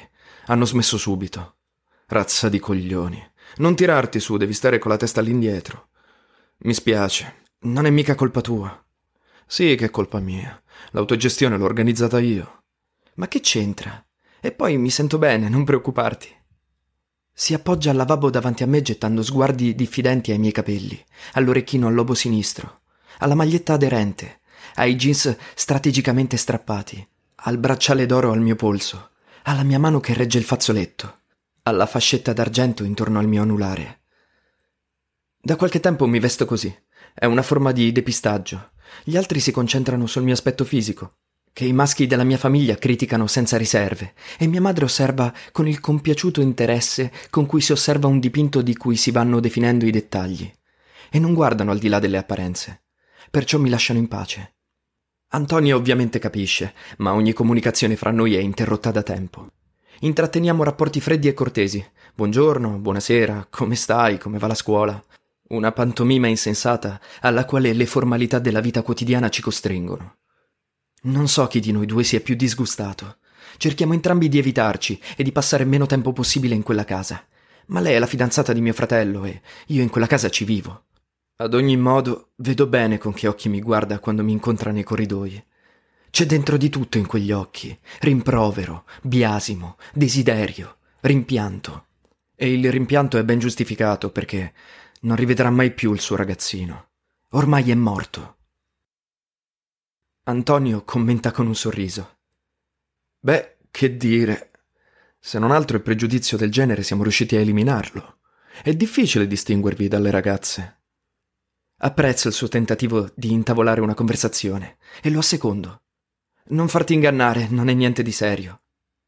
Hanno 0.47 0.65
smesso 0.65 0.97
subito. 0.97 1.55
Razza 2.07 2.49
di 2.49 2.59
coglioni. 2.59 3.25
Non 3.57 3.73
tirarti 3.73 4.19
su, 4.19 4.35
devi 4.35 4.51
stare 4.51 4.79
con 4.79 4.91
la 4.91 4.97
testa 4.97 5.21
all'indietro. 5.21 5.89
Mi 6.59 6.73
spiace. 6.73 7.43
Non 7.59 7.85
è 7.85 7.89
mica 7.89 8.15
colpa 8.15 8.41
tua. 8.41 8.85
Sì 9.45 9.75
che 9.77 9.85
è 9.85 9.89
colpa 9.89 10.19
mia. 10.19 10.61
L'autogestione 10.91 11.57
l'ho 11.57 11.63
organizzata 11.63 12.19
io. 12.19 12.63
Ma 13.15 13.29
che 13.29 13.39
c'entra? 13.39 14.05
E 14.41 14.51
poi 14.51 14.77
mi 14.77 14.89
sento 14.89 15.17
bene, 15.17 15.47
non 15.47 15.63
preoccuparti. 15.63 16.35
Si 17.31 17.53
appoggia 17.53 17.91
al 17.91 17.95
lavabo 17.95 18.29
davanti 18.29 18.63
a 18.63 18.67
me 18.67 18.81
gettando 18.81 19.23
sguardi 19.23 19.73
diffidenti 19.73 20.31
ai 20.31 20.37
miei 20.37 20.51
capelli, 20.51 21.01
all'orecchino 21.33 21.87
al 21.87 21.93
lobo 21.93 22.13
sinistro, 22.13 22.81
alla 23.19 23.35
maglietta 23.35 23.73
aderente, 23.73 24.41
ai 24.75 24.95
jeans 24.95 25.35
strategicamente 25.55 26.35
strappati, 26.35 27.07
al 27.39 27.57
bracciale 27.59 28.05
d'oro 28.05 28.31
al 28.31 28.41
mio 28.41 28.55
polso, 28.55 29.11
alla 29.43 29.63
mia 29.63 29.77
mano 29.77 29.99
che 29.99 30.13
regge 30.13 30.39
il 30.39 30.43
fazzoletto, 30.43 31.19
alla 31.63 31.85
fascetta 31.85 32.33
d'argento 32.33 32.83
intorno 32.83 33.19
al 33.19 33.27
mio 33.27 33.43
anulare. 33.43 34.01
Da 35.39 35.55
qualche 35.55 35.79
tempo 35.79 36.07
mi 36.07 36.19
vesto 36.19 36.45
così. 36.45 36.75
È 37.13 37.25
una 37.25 37.43
forma 37.43 37.71
di 37.71 37.91
depistaggio. 37.91 38.71
Gli 39.03 39.15
altri 39.15 39.39
si 39.39 39.51
concentrano 39.51 40.07
sul 40.07 40.23
mio 40.23 40.33
aspetto 40.33 40.65
fisico, 40.65 41.19
che 41.53 41.65
i 41.65 41.73
maschi 41.73 42.07
della 42.07 42.23
mia 42.23 42.37
famiglia 42.37 42.75
criticano 42.75 43.27
senza 43.27 43.55
riserve, 43.55 44.13
e 44.37 44.47
mia 44.47 44.61
madre 44.61 44.85
osserva 44.85 45.33
con 45.51 45.67
il 45.67 45.79
compiaciuto 45.79 46.41
interesse 46.41 47.11
con 47.29 47.45
cui 47.45 47.61
si 47.61 47.71
osserva 47.71 48.07
un 48.07 48.19
dipinto 48.19 48.61
di 48.61 48.75
cui 48.75 48.95
si 48.95 49.11
vanno 49.11 49.39
definendo 49.39 49.85
i 49.85 49.91
dettagli, 49.91 50.51
e 51.09 51.19
non 51.19 51.33
guardano 51.33 51.71
al 51.71 51.79
di 51.79 51.87
là 51.87 51.99
delle 51.99 52.17
apparenze. 52.17 52.83
Perciò 53.29 53.57
mi 53.57 53.69
lasciano 53.69 53.99
in 53.99 54.07
pace. 54.07 54.56
Antonio 55.29 55.75
ovviamente 55.75 56.19
capisce, 56.19 56.73
ma 56.99 57.13
ogni 57.13 57.33
comunicazione 57.33 57.97
fra 57.97 58.11
noi 58.11 58.35
è 58.35 58.39
interrotta 58.39 58.91
da 58.91 59.03
tempo. 59.03 59.49
Intratteniamo 59.99 60.63
rapporti 60.63 61.01
freddi 61.01 61.27
e 61.27 61.33
cortesi. 61.33 61.85
Buongiorno, 62.15 62.77
buonasera, 62.77 63.47
come 63.49 63.75
stai, 63.75 64.17
come 64.17 64.37
va 64.37 64.47
la 64.47 64.55
scuola? 64.55 65.03
Una 65.49 65.73
pantomima 65.73 66.27
insensata 66.27 67.01
alla 67.19 67.43
quale 67.43 67.73
le 67.73 67.85
formalità 67.85 68.39
della 68.39 68.61
vita 68.61 68.81
quotidiana 68.83 69.27
ci 69.27 69.41
costringono. 69.41 70.19
Non 71.03 71.27
so 71.27 71.45
chi 71.47 71.59
di 71.59 71.73
noi 71.73 71.85
due 71.85 72.05
sia 72.05 72.21
più 72.21 72.35
disgustato. 72.35 73.17
Cerchiamo 73.57 73.93
entrambi 73.93 74.29
di 74.29 74.37
evitarci 74.37 74.97
e 75.17 75.23
di 75.23 75.33
passare 75.33 75.65
meno 75.65 75.85
tempo 75.87 76.13
possibile 76.13 76.55
in 76.55 76.63
quella 76.63 76.85
casa. 76.85 77.21
Ma 77.67 77.81
lei 77.81 77.95
è 77.95 77.99
la 77.99 78.05
fidanzata 78.05 78.53
di 78.53 78.61
mio 78.61 78.73
fratello 78.73 79.25
e 79.25 79.41
io 79.67 79.81
in 79.81 79.89
quella 79.89 80.07
casa 80.07 80.29
ci 80.29 80.45
vivo. 80.45 80.85
Ad 81.39 81.53
ogni 81.53 81.77
modo, 81.77 82.31
vedo 82.37 82.65
bene 82.65 82.97
con 82.97 83.13
che 83.13 83.27
occhi 83.27 83.47
mi 83.47 83.61
guarda 83.61 83.99
quando 83.99 84.23
mi 84.23 84.31
incontra 84.31 84.71
nei 84.71 84.81
corridoi. 84.81 85.45
C'è 86.09 86.25
dentro 86.25 86.57
di 86.57 86.69
tutto 86.69 86.97
in 86.97 87.05
quegli 87.05 87.31
occhi: 87.31 87.77
rimprovero, 87.99 88.85
biasimo, 89.03 89.77
desiderio, 89.93 90.77
rimpianto. 91.01 91.85
E 92.33 92.51
il 92.51 92.71
rimpianto 92.71 93.19
è 93.19 93.23
ben 93.23 93.37
giustificato 93.37 94.11
perché 94.11 94.53
non 95.01 95.15
rivedrà 95.15 95.51
mai 95.51 95.71
più 95.73 95.93
il 95.93 95.99
suo 95.99 96.15
ragazzino. 96.15 96.89
Ormai 97.29 97.69
è 97.69 97.75
morto. 97.75 98.37
Antonio 100.23 100.83
commenta 100.85 101.31
con 101.31 101.45
un 101.45 101.55
sorriso. 101.55 102.17
Beh, 103.19 103.57
che 103.69 103.95
dire. 103.95 104.51
Se 105.19 105.37
non 105.37 105.51
altro 105.51 105.77
il 105.77 105.83
pregiudizio 105.83 106.35
del 106.35 106.51
genere 106.51 106.81
siamo 106.81 107.03
riusciti 107.03 107.35
a 107.35 107.39
eliminarlo. 107.39 108.21
È 108.63 108.73
difficile 108.73 109.27
distinguervi 109.27 109.87
dalle 109.87 110.09
ragazze. 110.09 110.79
Apprezzo 111.79 112.27
il 112.27 112.33
suo 112.33 112.47
tentativo 112.47 113.09
di 113.13 113.31
intavolare 113.31 113.81
una 113.81 113.93
conversazione 113.93 114.77
e 115.01 115.11
lo 115.11 115.19
assecondo. 115.19 115.83
Non 116.49 116.69
farti 116.69 116.93
ingannare, 116.93 117.47
non 117.49 117.69
è 117.69 117.73
niente 117.73 118.01
di 118.01 118.11
serio. 118.11 118.61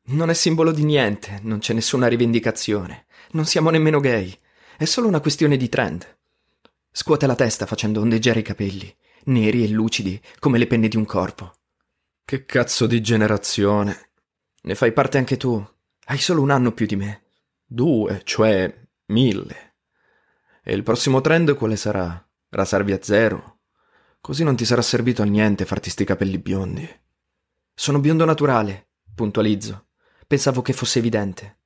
Non 0.09 0.29
è 0.29 0.33
simbolo 0.33 0.71
di 0.71 0.83
niente, 0.83 1.39
non 1.43 1.59
c'è 1.59 1.73
nessuna 1.73 2.07
rivendicazione. 2.07 3.07
Non 3.31 3.45
siamo 3.45 3.69
nemmeno 3.69 3.99
gay. 3.99 4.37
È 4.77 4.85
solo 4.85 5.07
una 5.07 5.19
questione 5.19 5.57
di 5.57 5.67
trend. 5.67 6.17
Scuote 6.91 7.25
la 7.25 7.35
testa 7.35 7.65
facendo 7.65 8.01
ondeggiare 8.01 8.39
i 8.39 8.43
capelli 8.43 8.95
neri 9.25 9.63
e 9.63 9.69
lucidi 9.69 10.21
come 10.39 10.57
le 10.57 10.67
penne 10.67 10.87
di 10.87 10.97
un 10.97 11.05
corpo. 11.05 11.53
Che 12.23 12.45
cazzo 12.45 12.85
di 12.85 13.01
generazione. 13.01 14.11
Ne 14.61 14.75
fai 14.75 14.93
parte 14.93 15.17
anche 15.17 15.37
tu. 15.37 15.63
Hai 16.05 16.17
solo 16.19 16.41
un 16.41 16.51
anno 16.51 16.71
più 16.71 16.85
di 16.85 16.95
me. 16.95 17.23
Due, 17.65 18.21
cioè 18.23 18.73
mille. 19.07 19.75
E 20.63 20.73
il 20.73 20.83
prossimo 20.83 21.21
trend 21.21 21.55
quale 21.55 21.75
sarà? 21.75 22.23
Rasarvi 22.51 22.91
a 22.93 22.99
zero? 22.99 23.59
Così 24.19 24.43
non 24.43 24.55
ti 24.55 24.65
sarà 24.65 24.81
servito 24.81 25.21
a 25.21 25.25
niente 25.25 25.65
farti 25.65 25.91
sti 25.91 26.03
capelli 26.03 26.39
biondi. 26.39 26.87
Sono 27.75 27.99
biondo 27.99 28.25
naturale, 28.25 28.87
puntualizzo. 29.13 29.89
Pensavo 30.25 30.63
che 30.63 30.73
fosse 30.73 30.97
evidente. 30.97 31.57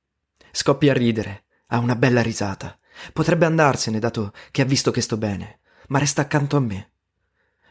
Scoppia 0.52 0.92
a 0.92 0.94
ridere, 0.94 1.44
ha 1.68 1.78
una 1.78 1.96
bella 1.96 2.20
risata. 2.20 2.78
Potrebbe 3.14 3.46
andarsene 3.46 3.98
dato 3.98 4.34
che 4.50 4.60
ha 4.60 4.66
visto 4.66 4.90
che 4.90 5.00
sto 5.00 5.16
bene, 5.16 5.60
ma 5.88 5.98
resta 5.98 6.20
accanto 6.20 6.58
a 6.58 6.60
me. 6.60 6.90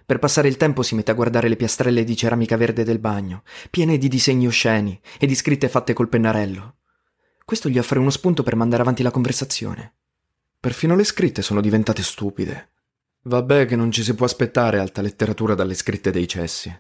Per 0.06 0.18
passare 0.18 0.48
il 0.48 0.58
tempo 0.58 0.82
si 0.82 0.96
mette 0.96 1.12
a 1.12 1.14
guardare 1.14 1.48
le 1.48 1.56
piastrelle 1.56 2.04
di 2.04 2.16
ceramica 2.16 2.58
verde 2.58 2.84
del 2.84 3.00
bagno, 3.00 3.44
piene 3.70 4.00
di 4.00 4.08
disegni 4.08 4.48
osceni 4.48 5.00
e 5.20 5.28
di 5.28 5.36
scritte 5.36 5.70
fatte 5.70 5.94
col 5.94 6.10
pennarello. 6.10 6.78
Questo 7.46 7.70
gli 7.70 7.78
offre 7.78 8.00
uno 8.00 8.10
spunto 8.10 8.42
per 8.42 8.56
mandare 8.56 8.82
avanti 8.82 9.04
la 9.04 9.12
conversazione. 9.12 9.94
Perfino 10.60 10.96
le 10.96 11.04
scritte 11.04 11.44
sono 11.44 11.62
diventate 11.62 12.02
stupide. 12.02 12.72
Vabbè 13.26 13.66
che 13.66 13.78
non 13.78 13.90
ci 13.90 14.04
si 14.04 14.16
può 14.16 14.26
aspettare 14.26 14.80
alta 14.80 15.02
letteratura 15.02 15.56
dalle 15.56 15.76
scritte 15.76 16.12
dei 16.12 16.28
cessi. 16.28 16.74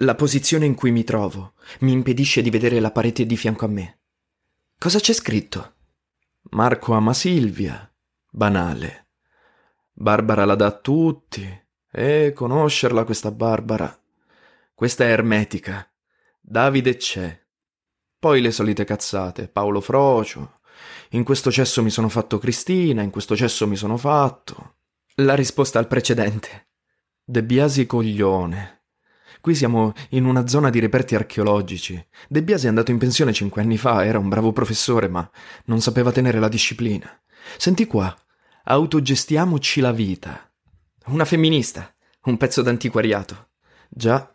La 0.00 0.14
posizione 0.14 0.66
in 0.66 0.74
cui 0.74 0.90
mi 0.90 1.04
trovo 1.04 1.54
mi 1.80 1.92
impedisce 1.92 2.42
di 2.42 2.50
vedere 2.50 2.80
la 2.80 2.90
parete 2.90 3.24
di 3.24 3.36
fianco 3.36 3.64
a 3.64 3.68
me. 3.68 4.00
Cosa 4.78 4.98
c'è 4.98 5.12
scritto? 5.12 5.74
Marco 6.50 6.92
ama 6.92 7.14
Silvia. 7.14 7.90
Banale. 8.30 9.08
Barbara 9.92 10.44
la 10.44 10.54
dà 10.54 10.66
a 10.66 10.78
tutti. 10.78 11.66
E 11.90 12.32
conoscerla 12.34 13.04
questa 13.04 13.32
Barbara. 13.32 13.98
Questa 14.74 15.04
è 15.04 15.10
ermetica. 15.10 15.90
Davide 16.40 16.96
c'è. 16.96 17.46
Poi 18.18 18.42
le 18.42 18.52
solite 18.52 18.84
cazzate. 18.84 19.48
Paolo 19.48 19.80
Frocio. 19.80 20.60
In 21.10 21.24
questo 21.24 21.50
cesso 21.50 21.82
mi 21.82 21.90
sono 21.90 22.08
fatto 22.08 22.38
Cristina, 22.38 23.02
in 23.02 23.10
questo 23.10 23.34
cesso 23.34 23.66
mi 23.66 23.76
sono 23.76 23.96
fatto. 23.96 24.74
La 25.20 25.34
risposta 25.34 25.80
al 25.80 25.88
precedente. 25.88 26.68
De 27.24 27.42
Biasi 27.42 27.86
coglione. 27.86 28.84
Qui 29.40 29.52
siamo 29.56 29.92
in 30.10 30.24
una 30.24 30.46
zona 30.46 30.70
di 30.70 30.78
reperti 30.78 31.16
archeologici. 31.16 32.06
De 32.28 32.40
Biasi 32.40 32.66
è 32.66 32.68
andato 32.68 32.92
in 32.92 32.98
pensione 32.98 33.32
cinque 33.32 33.60
anni 33.60 33.76
fa, 33.78 34.04
era 34.04 34.20
un 34.20 34.28
bravo 34.28 34.52
professore, 34.52 35.08
ma 35.08 35.28
non 35.64 35.80
sapeva 35.80 36.12
tenere 36.12 36.38
la 36.38 36.46
disciplina. 36.46 37.20
Senti 37.56 37.84
qua, 37.86 38.16
autogestiamoci 38.62 39.80
la 39.80 39.90
vita. 39.90 40.52
Una 41.06 41.24
femminista, 41.24 41.92
un 42.26 42.36
pezzo 42.36 42.62
d'antiquariato. 42.62 43.48
Già, 43.88 44.32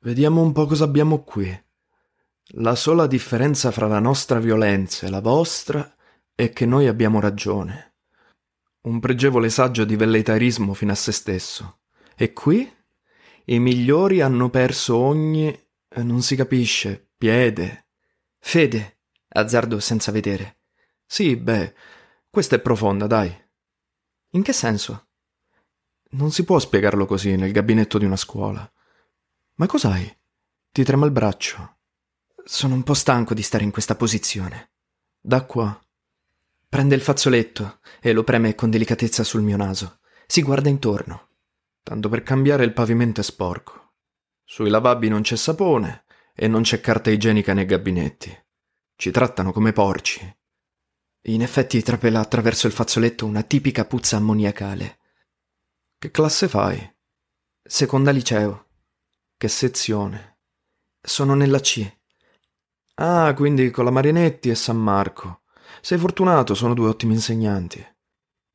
vediamo 0.00 0.42
un 0.42 0.50
po' 0.50 0.66
cosa 0.66 0.82
abbiamo 0.82 1.22
qui. 1.22 1.64
La 2.56 2.74
sola 2.74 3.06
differenza 3.06 3.70
fra 3.70 3.86
la 3.86 4.00
nostra 4.00 4.40
violenza 4.40 5.06
e 5.06 5.10
la 5.10 5.20
vostra 5.20 5.94
è 6.34 6.50
che 6.52 6.66
noi 6.66 6.88
abbiamo 6.88 7.20
ragione. 7.20 7.93
Un 8.84 9.00
pregevole 9.00 9.48
saggio 9.48 9.84
di 9.84 9.96
velleitarismo 9.96 10.74
fino 10.74 10.92
a 10.92 10.94
se 10.94 11.10
stesso. 11.10 11.80
E 12.14 12.34
qui? 12.34 12.70
I 13.46 13.58
migliori 13.58 14.20
hanno 14.20 14.50
perso 14.50 14.96
ogni... 14.96 15.48
Eh, 15.88 16.02
non 16.02 16.20
si 16.20 16.36
capisce, 16.36 17.12
piede. 17.16 17.86
Fede, 18.38 19.00
azzardo 19.28 19.80
senza 19.80 20.12
vedere. 20.12 20.58
Sì, 21.06 21.36
beh, 21.36 21.74
questa 22.28 22.56
è 22.56 22.60
profonda, 22.60 23.06
dai. 23.06 23.34
In 24.30 24.42
che 24.42 24.52
senso? 24.52 25.08
Non 26.10 26.30
si 26.30 26.44
può 26.44 26.58
spiegarlo 26.58 27.06
così 27.06 27.36
nel 27.36 27.52
gabinetto 27.52 27.96
di 27.96 28.04
una 28.04 28.16
scuola. 28.16 28.70
Ma 29.54 29.66
cos'hai? 29.66 30.14
Ti 30.70 30.84
trema 30.84 31.06
il 31.06 31.12
braccio. 31.12 31.78
Sono 32.44 32.74
un 32.74 32.82
po' 32.82 32.94
stanco 32.94 33.32
di 33.32 33.42
stare 33.42 33.64
in 33.64 33.70
questa 33.70 33.94
posizione. 33.94 34.72
Da 35.18 35.44
qua. 35.46 35.83
Prende 36.74 36.96
il 36.96 37.02
fazzoletto 37.02 37.78
e 38.00 38.12
lo 38.12 38.24
preme 38.24 38.56
con 38.56 38.68
delicatezza 38.68 39.22
sul 39.22 39.42
mio 39.42 39.56
naso. 39.56 40.00
Si 40.26 40.42
guarda 40.42 40.68
intorno. 40.68 41.28
Tanto 41.84 42.08
per 42.08 42.24
cambiare 42.24 42.64
il 42.64 42.72
pavimento 42.72 43.20
è 43.20 43.22
sporco. 43.22 43.92
Sui 44.42 44.68
lavabbi 44.68 45.06
non 45.06 45.22
c'è 45.22 45.36
sapone 45.36 46.02
e 46.34 46.48
non 46.48 46.62
c'è 46.62 46.80
carta 46.80 47.12
igienica 47.12 47.54
nei 47.54 47.64
gabinetti. 47.64 48.36
Ci 48.96 49.12
trattano 49.12 49.52
come 49.52 49.72
porci. 49.72 50.36
In 51.26 51.42
effetti 51.42 51.80
trapela 51.80 52.18
attraverso 52.18 52.66
il 52.66 52.72
fazzoletto 52.72 53.24
una 53.24 53.44
tipica 53.44 53.84
puzza 53.84 54.16
ammoniacale. 54.16 54.98
Che 55.96 56.10
classe 56.10 56.48
fai? 56.48 56.92
Seconda 57.62 58.10
liceo. 58.10 58.66
Che 59.36 59.46
sezione? 59.46 60.38
Sono 61.00 61.36
nella 61.36 61.60
C. 61.60 61.88
Ah, 62.94 63.32
quindi 63.32 63.70
con 63.70 63.84
la 63.84 63.92
Marinetti 63.92 64.48
e 64.50 64.56
San 64.56 64.78
Marco. 64.78 65.42
Sei 65.80 65.98
fortunato, 65.98 66.54
sono 66.54 66.74
due 66.74 66.88
ottimi 66.88 67.14
insegnanti. 67.14 67.84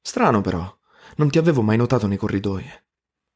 Strano 0.01 0.41
però, 0.41 0.77
non 1.17 1.29
ti 1.29 1.37
avevo 1.37 1.61
mai 1.61 1.77
notato 1.77 2.07
nei 2.07 2.17
corridoi. 2.17 2.65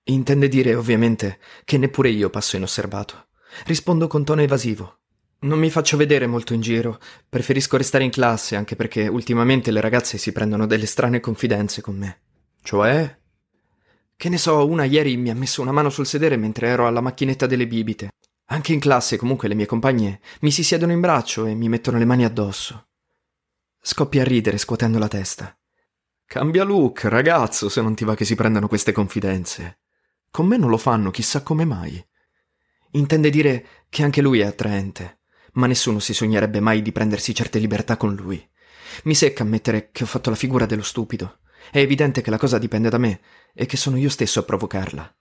Intende 0.05 0.47
dire, 0.47 0.75
ovviamente, 0.75 1.39
che 1.63 1.77
neppure 1.77 2.09
io 2.09 2.29
passo 2.29 2.55
inosservato. 2.57 3.27
Rispondo 3.65 4.07
con 4.07 4.23
tono 4.23 4.41
evasivo. 4.41 4.99
Non 5.43 5.59
mi 5.59 5.69
faccio 5.69 5.97
vedere 5.97 6.25
molto 6.25 6.53
in 6.53 6.61
giro, 6.61 6.99
preferisco 7.27 7.75
restare 7.75 8.03
in 8.03 8.09
classe 8.09 8.55
anche 8.55 8.75
perché 8.75 9.07
ultimamente 9.07 9.71
le 9.71 9.81
ragazze 9.81 10.17
si 10.17 10.31
prendono 10.31 10.65
delle 10.65 10.85
strane 10.85 11.19
confidenze 11.19 11.81
con 11.81 11.97
me. 11.97 12.21
Cioè? 12.61 13.17
Che 14.15 14.29
ne 14.29 14.37
so, 14.37 14.65
una 14.65 14.85
ieri 14.85 15.17
mi 15.17 15.29
ha 15.29 15.35
messo 15.35 15.61
una 15.61 15.73
mano 15.73 15.89
sul 15.89 16.07
sedere 16.07 16.37
mentre 16.37 16.67
ero 16.67 16.87
alla 16.87 17.01
macchinetta 17.01 17.45
delle 17.45 17.67
bibite. 17.67 18.11
Anche 18.47 18.71
in 18.71 18.79
classe 18.79 19.17
comunque 19.17 19.49
le 19.49 19.55
mie 19.55 19.65
compagne 19.65 20.21
mi 20.41 20.51
si 20.51 20.63
siedono 20.63 20.93
in 20.93 21.01
braccio 21.01 21.45
e 21.45 21.53
mi 21.55 21.67
mettono 21.67 21.97
le 21.97 22.05
mani 22.05 22.23
addosso. 22.23 22.87
Scoppia 23.85 24.21
a 24.21 24.25
ridere 24.25 24.57
scuotendo 24.57 24.97
la 24.97 25.09
testa. 25.09 25.55
Cambia 26.25 26.63
look, 26.63 27.03
ragazzo, 27.03 27.67
se 27.67 27.81
non 27.81 27.93
ti 27.93 28.05
va 28.05 28.15
che 28.15 28.25
si 28.25 28.35
prendano 28.35 28.67
queste 28.67 28.93
confidenze. 28.93 29.81
Con 30.31 30.47
me 30.47 30.57
non 30.57 30.69
lo 30.69 30.77
fanno, 30.77 31.11
chissà 31.11 31.43
come 31.43 31.65
mai. 31.65 32.03
Intende 32.91 33.29
dire 33.29 33.67
che 33.89 34.03
anche 34.03 34.21
lui 34.21 34.39
è 34.39 34.45
attraente 34.45 35.17
ma 35.53 35.67
nessuno 35.67 35.99
si 35.99 36.13
sognerebbe 36.13 36.59
mai 36.59 36.81
di 36.81 36.91
prendersi 36.91 37.35
certe 37.35 37.59
libertà 37.59 37.97
con 37.97 38.15
lui. 38.15 38.47
Mi 39.03 39.15
secca 39.15 39.43
ammettere 39.43 39.89
che 39.91 40.03
ho 40.03 40.07
fatto 40.07 40.29
la 40.29 40.35
figura 40.35 40.65
dello 40.65 40.83
stupido. 40.83 41.39
È 41.71 41.79
evidente 41.79 42.21
che 42.21 42.29
la 42.29 42.37
cosa 42.37 42.57
dipende 42.57 42.89
da 42.89 42.97
me 42.97 43.21
e 43.53 43.65
che 43.65 43.77
sono 43.77 43.97
io 43.97 44.09
stesso 44.09 44.39
a 44.39 44.43
provocarla. 44.43 45.15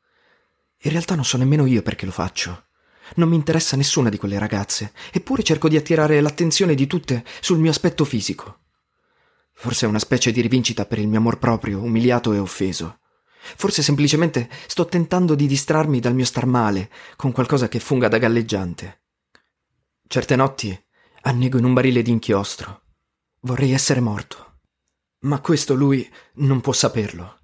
In 0.85 0.91
realtà 0.91 1.15
non 1.15 1.25
so 1.25 1.37
nemmeno 1.37 1.67
io 1.67 1.83
perché 1.83 2.05
lo 2.07 2.13
faccio. 2.13 2.67
Non 3.17 3.29
mi 3.29 3.37
interessa 3.37 3.77
nessuna 3.77 4.09
di 4.09 4.17
quelle 4.17 4.39
ragazze, 4.39 4.93
eppure 5.13 5.43
cerco 5.43 5.69
di 5.69 5.77
attirare 5.77 6.21
l'attenzione 6.21 6.75
di 6.75 6.87
tutte 6.87 7.25
sul 7.41 7.59
mio 7.59 7.71
aspetto 7.71 8.05
fisico. 8.05 8.61
Forse 9.53 9.87
è 9.87 9.89
una 9.89 9.99
specie 9.99 10.33
di 10.33 10.41
rivincita 10.41 10.87
per 10.87 10.99
il 10.99 11.09
mio 11.09 11.19
amor 11.19 11.39
proprio, 11.39 11.81
umiliato 11.81 12.33
e 12.33 12.39
offeso. 12.39 12.99
Forse 13.57 13.83
semplicemente 13.83 14.49
sto 14.67 14.87
tentando 14.87 15.35
di 15.35 15.47
distrarmi 15.47 16.01
dal 16.01 16.15
mio 16.15 16.25
star 16.25 16.47
male 16.47 16.91
con 17.17 17.33
qualcosa 17.33 17.69
che 17.69 17.81
funga 17.81 18.09
da 18.09 18.19
galleggiante. 18.19 19.03
Certe 20.07 20.37
notti 20.37 20.87
annego 21.23 21.59
in 21.59 21.65
un 21.65 21.75
barile 21.75 22.03
d'inchiostro. 22.03 22.83
Vorrei 23.41 23.73
essere 23.73 24.01
morto. 24.01 24.61
Ma 25.21 25.41
questo 25.41 25.75
lui 25.75 26.09
non 26.35 26.61
può 26.61 26.73
saperlo. 26.73 27.42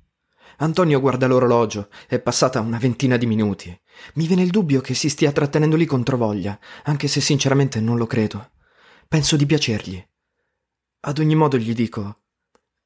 Antonio 0.61 1.01
guarda 1.01 1.29
l'orologio, 1.29 1.89
è 2.09 2.19
passata 2.19 2.61
una 2.61 2.79
ventina 2.79 3.17
di 3.17 3.27
minuti. 3.27 3.81
Mi 4.15 4.27
viene 4.27 4.43
il 4.43 4.51
dubbio 4.51 4.81
che 4.81 4.95
si 4.95 5.09
stia 5.09 5.31
trattenendo 5.31 5.77
lì 5.77 5.87
controvoglia, 5.87 6.59
anche 6.85 7.07
se 7.07 7.21
sinceramente 7.21 7.81
non 7.81 7.97
lo 7.97 8.07
credo. 8.07 8.51
Penso 9.07 9.37
di 9.37 9.47
piacergli. 9.47 10.05
Ad 11.01 11.19
ogni 11.21 11.37
modo 11.37 11.57
gli 11.59 11.73
dico: 11.75 12.23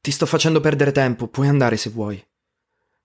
Ti 0.03 0.11
sto 0.11 0.27
facendo 0.27 0.61
perdere 0.61 0.93
tempo, 0.93 1.29
puoi 1.29 1.49
andare 1.49 1.79
se 1.79 1.89
vuoi. 1.89 2.23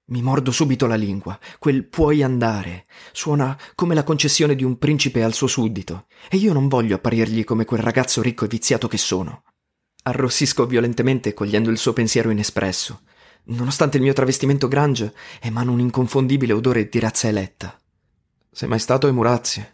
Mi 0.10 0.22
mordo 0.22 0.52
subito 0.52 0.86
la 0.86 0.96
lingua. 0.96 1.40
Quel 1.60 1.86
puoi 1.86 2.22
andare 2.22 2.88
suona 3.14 3.58
come 3.74 3.96
la 3.96 4.04
concessione 4.04 4.56
di 4.56 4.66
un 4.66 4.78
principe 4.78 5.24
al 5.24 5.34
suo 5.34 5.48
suddito, 5.48 6.08
e 6.30 6.36
io 6.36 6.52
non 6.52 6.68
voglio 6.68 6.96
apparirgli 6.96 7.46
come 7.46 7.64
quel 7.64 7.82
ragazzo 7.82 8.22
ricco 8.22 8.44
e 8.44 8.50
viziato 8.50 8.90
che 8.90 8.98
sono. 8.98 9.44
Arrossisco 10.04 10.66
violentemente 10.66 11.34
cogliendo 11.34 11.70
il 11.70 11.78
suo 11.78 11.94
pensiero 11.94 12.30
inespresso. 12.30 13.02
Nonostante 13.50 13.98
il 13.98 14.04
mio 14.04 14.14
travestimento 14.14 14.68
grange, 14.68 15.14
emano 15.40 15.72
un 15.72 15.80
inconfondibile 15.80 16.54
odore 16.54 16.90
di 16.90 17.00
razza 17.00 17.28
eletta. 17.28 17.80
Sei 18.52 18.68
mai 18.68 18.80
stato 18.80 19.08
ai 19.08 19.14
Murazzi? 19.14 19.66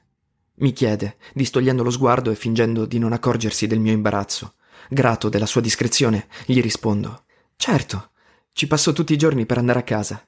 Mi 0.56 0.74
chiede, 0.74 1.18
distogliendo 1.34 1.82
lo 1.82 1.90
sguardo 1.90 2.30
e 2.30 2.36
fingendo 2.36 2.86
di 2.86 3.00
non 3.00 3.14
accorgersi 3.14 3.66
del 3.66 3.80
mio 3.80 3.92
imbarazzo. 3.92 4.54
Grato 4.90 5.30
della 5.30 5.48
sua 5.48 5.62
discrezione, 5.62 6.28
gli 6.46 6.62
rispondo: 6.62 7.24
Certo. 7.56 8.12
Ci 8.52 8.68
passo 8.68 8.94
tutti 8.94 9.14
i 9.14 9.18
giorni 9.18 9.48
per 9.48 9.58
andare 9.58 9.80
a 9.80 9.84
casa. 9.84 10.24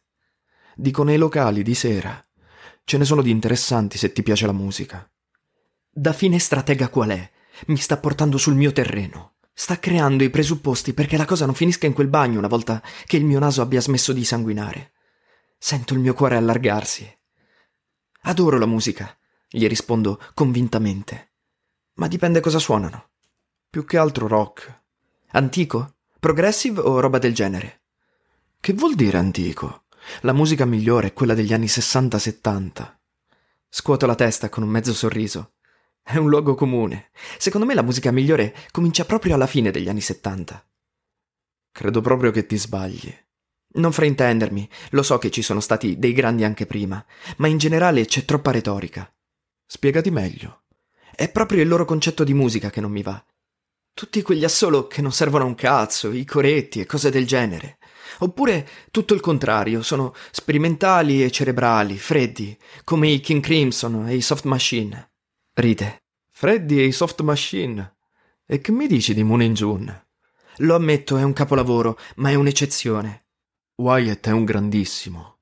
Dico 0.74 1.04
nei 1.04 1.18
locali 1.18 1.62
di 1.62 1.76
sera. 1.76 2.26
Ce 2.84 2.98
ne 2.98 3.06
sono 3.06 3.22
di 3.22 3.30
interessanti 3.30 4.00
se 4.00 4.12
ti 4.12 4.24
piace 4.24 4.48
la 4.48 4.52
musica. 4.52 5.08
Da 5.92 6.12
fine 6.12 6.40
stratega 6.40 6.90
qual 6.90 7.10
è? 7.10 7.32
Mi 7.68 7.78
sta 7.78 7.98
portando 7.98 8.40
sul 8.40 8.56
mio 8.56 8.72
terreno. 8.72 9.35
Sta 9.58 9.80
creando 9.80 10.26
i 10.26 10.30
presupposti 10.30 10.94
perché 10.94 11.16
la 11.16 11.24
cosa 11.24 11.46
non 11.46 11.56
finisca 11.56 11.86
in 11.86 11.94
quel 11.94 12.10
bagno 12.10 12.40
una 12.40 12.50
volta 12.50 12.84
che 13.06 13.16
il 13.16 13.24
mio 13.24 13.40
naso 13.40 13.62
abbia 13.62 13.80
smesso 13.80 14.12
di 14.12 14.26
sanguinare. 14.26 14.92
Sento 15.58 15.94
il 15.94 16.02
mio 16.02 16.14
cuore 16.14 16.36
allargarsi. 16.36 17.10
Adoro 18.24 18.58
la 18.60 18.66
musica, 18.66 19.18
gli 19.50 19.66
rispondo 19.66 20.22
convintamente. 20.34 21.32
Ma 21.94 22.10
dipende 22.10 22.42
cosa 22.42 22.60
suonano. 22.60 23.12
Più 23.70 23.86
che 23.86 23.98
altro 23.98 24.28
rock. 24.28 24.82
Antico? 25.32 25.96
Progressive 26.20 26.82
o 26.82 27.00
roba 27.00 27.18
del 27.18 27.34
genere? 27.34 27.84
Che 28.60 28.74
vuol 28.74 28.96
dire 28.96 29.18
antico? 29.18 29.86
La 30.22 30.34
musica 30.34 30.66
migliore 30.66 31.08
è 31.08 31.14
quella 31.14 31.34
degli 31.34 31.54
anni 31.54 31.68
60-70. 31.68 32.94
Scuoto 33.70 34.06
la 34.06 34.16
testa 34.16 34.50
con 34.50 34.64
un 34.64 34.70
mezzo 34.70 34.94
sorriso. 34.94 35.54
È 36.08 36.18
un 36.18 36.30
luogo 36.30 36.54
comune. 36.54 37.10
Secondo 37.40 37.66
me 37.66 37.74
la 37.74 37.82
musica 37.82 38.12
migliore 38.12 38.56
comincia 38.70 39.06
proprio 39.06 39.34
alla 39.34 39.48
fine 39.48 39.72
degli 39.72 39.90
anni 39.90 40.02
70. 40.02 40.64
Credo 41.72 42.00
proprio 42.00 42.30
che 42.30 42.46
ti 42.46 42.58
sbagli. 42.58 43.12
Non 43.78 43.92
fraintendermi, 43.92 44.70
lo 44.92 45.02
so 45.02 45.18
che 45.18 45.32
ci 45.32 45.42
sono 45.42 45.60
stati 45.62 45.98
dei 45.98 46.14
grandi 46.14 46.44
anche 46.44 46.68
prima, 46.68 47.04
ma 47.38 47.48
in 47.48 47.58
generale 47.58 48.06
c'è 48.06 48.24
troppa 48.24 48.52
retorica. 48.52 49.12
Spiegati 49.66 50.12
meglio. 50.12 50.66
È 51.16 51.28
proprio 51.32 51.64
il 51.64 51.68
loro 51.68 51.86
concetto 51.86 52.24
di 52.24 52.36
musica 52.36 52.70
che 52.70 52.82
non 52.82 52.92
mi 52.92 53.02
va. 53.02 53.26
Tutti 53.92 54.22
quegli 54.22 54.44
assolo 54.44 54.86
che 54.86 55.02
non 55.02 55.12
servono 55.12 55.46
a 55.46 55.48
un 55.48 55.56
cazzo, 55.56 56.12
i 56.12 56.24
coretti 56.24 56.82
e 56.82 56.86
cose 56.86 57.10
del 57.10 57.26
genere. 57.26 57.80
Oppure 58.20 58.70
tutto 58.92 59.16
il 59.16 59.22
contrario, 59.22 59.82
sono 59.82 60.14
sperimentali 60.30 61.24
e 61.24 61.32
cerebrali, 61.32 61.98
freddi, 61.98 62.56
come 62.84 63.08
i 63.08 63.20
King 63.22 63.42
Crimson 63.42 64.08
e 64.08 64.16
i 64.18 64.22
Soft 64.22 64.44
Machine. 64.44 65.10
Ride. 65.58 66.04
Freddy 66.32 66.80
e 66.80 66.84
i 66.84 66.92
Soft 66.92 67.22
Machine. 67.22 67.96
E 68.46 68.60
che 68.60 68.74
mi 68.74 68.88
dici 68.88 69.14
di 69.14 69.24
Moon 69.24 69.42
in 69.42 69.54
June? 69.54 70.08
Lo 70.58 70.76
ammetto, 70.76 71.16
è 71.16 71.24
un 71.24 71.32
capolavoro, 71.32 71.98
ma 72.16 72.30
è 72.30 72.36
un'eccezione. 72.36 73.28
Wyatt 73.76 74.28
è 74.28 74.32
un 74.32 74.44
grandissimo. 74.44 75.38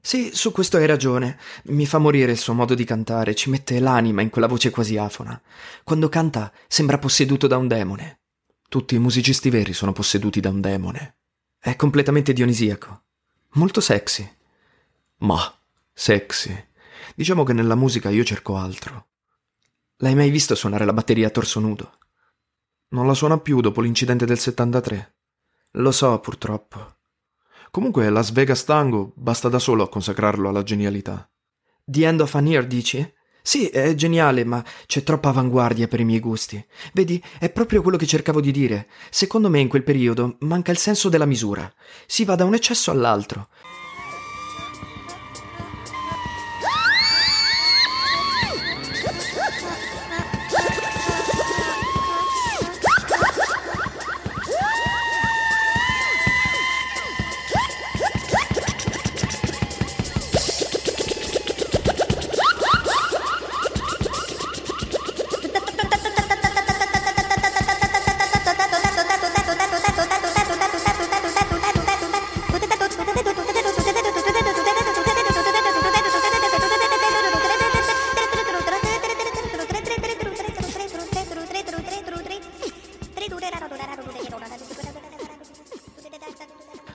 Sì, 0.00 0.30
su 0.32 0.50
questo 0.50 0.78
hai 0.78 0.86
ragione. 0.86 1.38
Mi 1.64 1.84
fa 1.84 1.98
morire 1.98 2.32
il 2.32 2.38
suo 2.38 2.54
modo 2.54 2.74
di 2.74 2.84
cantare, 2.84 3.34
ci 3.34 3.50
mette 3.50 3.78
l'anima 3.80 4.22
in 4.22 4.30
quella 4.30 4.46
voce 4.46 4.70
quasi 4.70 4.96
afona. 4.96 5.38
Quando 5.84 6.08
canta 6.08 6.50
sembra 6.66 6.96
posseduto 6.96 7.46
da 7.46 7.58
un 7.58 7.68
demone. 7.68 8.20
Tutti 8.66 8.94
i 8.94 8.98
musicisti 8.98 9.50
veri 9.50 9.74
sono 9.74 9.92
posseduti 9.92 10.40
da 10.40 10.48
un 10.48 10.62
demone. 10.62 11.18
È 11.58 11.76
completamente 11.76 12.32
dionisiaco. 12.32 13.02
Molto 13.50 13.82
sexy. 13.82 14.26
Ma, 15.18 15.54
sexy. 15.92 16.68
Diciamo 17.14 17.44
che 17.44 17.52
nella 17.52 17.74
musica 17.74 18.08
io 18.08 18.24
cerco 18.24 18.56
altro. 18.56 19.08
L'hai 20.02 20.14
mai 20.14 20.30
visto 20.30 20.54
suonare 20.54 20.86
la 20.86 20.94
batteria 20.94 21.26
a 21.26 21.30
torso 21.30 21.60
nudo? 21.60 21.98
Non 22.90 23.06
la 23.06 23.12
suona 23.12 23.38
più 23.38 23.60
dopo 23.60 23.82
l'incidente 23.82 24.24
del 24.24 24.38
73. 24.38 25.16
Lo 25.72 25.92
so, 25.92 26.18
purtroppo. 26.20 26.96
Comunque 27.70 28.08
Las 28.08 28.32
Vegas 28.32 28.64
Tango 28.64 29.12
basta 29.14 29.50
da 29.50 29.58
solo 29.58 29.82
a 29.82 29.90
consacrarlo 29.90 30.48
alla 30.48 30.62
genialità. 30.62 31.30
The 31.84 32.06
End 32.06 32.20
of 32.22 32.34
an 32.34 32.46
Year, 32.46 32.66
dici? 32.66 33.14
Sì, 33.42 33.66
è 33.66 33.94
geniale, 33.94 34.42
ma 34.44 34.64
c'è 34.86 35.02
troppa 35.02 35.28
avanguardia 35.28 35.86
per 35.86 36.00
i 36.00 36.04
miei 36.04 36.20
gusti. 36.20 36.64
Vedi, 36.94 37.22
è 37.38 37.50
proprio 37.50 37.82
quello 37.82 37.98
che 37.98 38.06
cercavo 38.06 38.40
di 38.40 38.52
dire. 38.52 38.88
Secondo 39.10 39.50
me 39.50 39.60
in 39.60 39.68
quel 39.68 39.84
periodo 39.84 40.38
manca 40.40 40.70
il 40.70 40.78
senso 40.78 41.10
della 41.10 41.26
misura. 41.26 41.70
Si 42.06 42.24
va 42.24 42.36
da 42.36 42.46
un 42.46 42.54
eccesso 42.54 42.90
all'altro. 42.90 43.48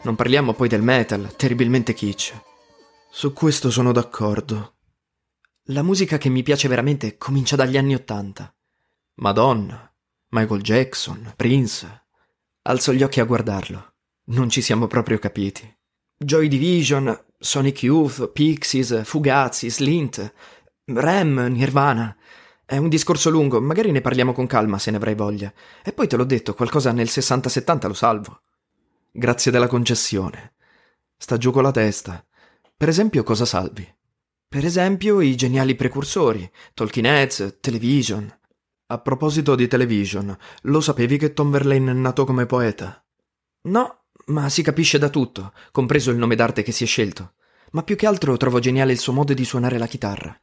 Non 0.05 0.13
parliamo 0.13 0.53
poi 0.53 0.67
del 0.67 0.83
metal, 0.83 1.35
terribilmente 1.35 1.95
kitsch. 1.95 2.39
Su 3.09 3.33
questo 3.33 3.71
sono 3.71 3.91
d'accordo. 3.91 4.75
La 5.69 5.81
musica 5.81 6.19
che 6.19 6.29
mi 6.29 6.43
piace 6.43 6.67
veramente 6.67 7.17
comincia 7.17 7.55
dagli 7.55 7.75
anni 7.75 7.95
Ottanta. 7.95 8.55
Madonna, 9.15 9.91
Michael 10.29 10.62
Jackson, 10.62 11.33
Prince. 11.35 12.05
Alzo 12.62 12.93
gli 12.93 13.01
occhi 13.01 13.19
a 13.19 13.24
guardarlo. 13.24 13.95
Non 14.25 14.47
ci 14.51 14.62
siamo 14.62 14.85
proprio 14.85 15.17
capiti. 15.17 15.67
Joy 16.15 16.50
Division, 16.50 17.25
Sonic 17.39 17.81
Youth, 17.81 18.31
Pixies, 18.31 19.01
Fugazi, 19.05 19.71
Slint, 19.71 20.33
Rem, 20.85 21.47
Nirvana. 21.47 22.15
È 22.63 22.77
un 22.77 22.89
discorso 22.89 23.31
lungo, 23.31 23.59
magari 23.59 23.89
ne 23.89 24.01
parliamo 24.01 24.33
con 24.33 24.45
calma 24.45 24.77
se 24.77 24.91
ne 24.91 24.97
avrai 24.97 25.15
voglia. 25.15 25.51
E 25.83 25.93
poi 25.93 26.07
te 26.07 26.15
l'ho 26.15 26.25
detto, 26.25 26.53
qualcosa 26.53 26.91
nel 26.91 27.07
60-70 27.09 27.88
lo 27.88 27.93
salvo. 27.95 28.41
Grazie 29.17 29.50
della 29.50 29.67
concessione. 29.67 30.55
Sta 31.15 31.38
giù 31.38 31.51
con 31.51 31.63
la 31.63 31.72
testa. 31.72 32.22
Per 32.75 32.89
esempio, 32.89 33.24
cosa 33.24 33.45
salvi? 33.45 33.89
Per 34.45 34.65
esempio, 34.65 35.21
i 35.21 35.38
geniali 35.38 35.73
precursori, 35.73 36.51
Heads, 36.75 37.60
Television. 37.62 38.30
A 38.88 38.97
proposito 38.99 39.56
di 39.56 39.69
Television, 39.69 40.38
lo 40.63 40.82
sapevi 40.82 41.17
che 41.17 41.32
Tom 41.32 41.49
Verlaine 41.49 41.91
è 41.91 41.93
nato 41.93 42.25
come 42.25 42.45
poeta? 42.45 43.01
No, 43.69 44.01
ma 44.25 44.49
si 44.49 44.62
capisce 44.62 44.97
da 44.97 45.08
tutto, 45.08 45.54
compreso 45.71 46.12
il 46.12 46.17
nome 46.17 46.36
d'arte 46.36 46.62
che 46.62 46.73
si 46.73 46.84
è 46.84 46.88
scelto. 46.88 47.36
Ma 47.71 47.84
più 47.84 47.95
che 47.95 48.08
altro 48.08 48.36
trovo 48.36 48.60
geniale 48.60 48.91
il 48.91 48.99
suo 48.99 49.13
modo 49.13 49.34
di 49.34 49.45
suonare 49.45 49.78
la 49.78 49.88
chitarra. 49.88 50.38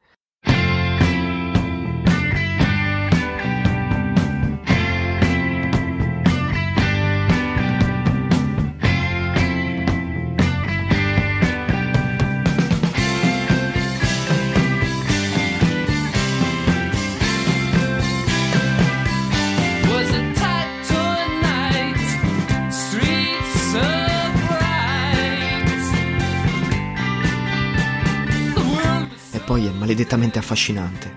Affascinante. 30.43 31.15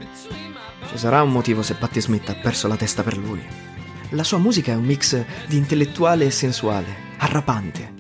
Ci 0.87 0.97
sarà 0.97 1.23
un 1.23 1.31
motivo 1.31 1.63
se 1.63 1.73
Patti 1.73 1.99
Smith 1.99 2.29
ha 2.29 2.35
perso 2.35 2.67
la 2.67 2.77
testa 2.77 3.03
per 3.03 3.17
lui. 3.17 3.41
La 4.11 4.23
sua 4.23 4.37
musica 4.37 4.71
è 4.71 4.75
un 4.75 4.85
mix 4.85 5.25
di 5.47 5.57
intellettuale 5.57 6.25
e 6.25 6.31
sensuale, 6.31 6.95
arrapante. 7.17 7.93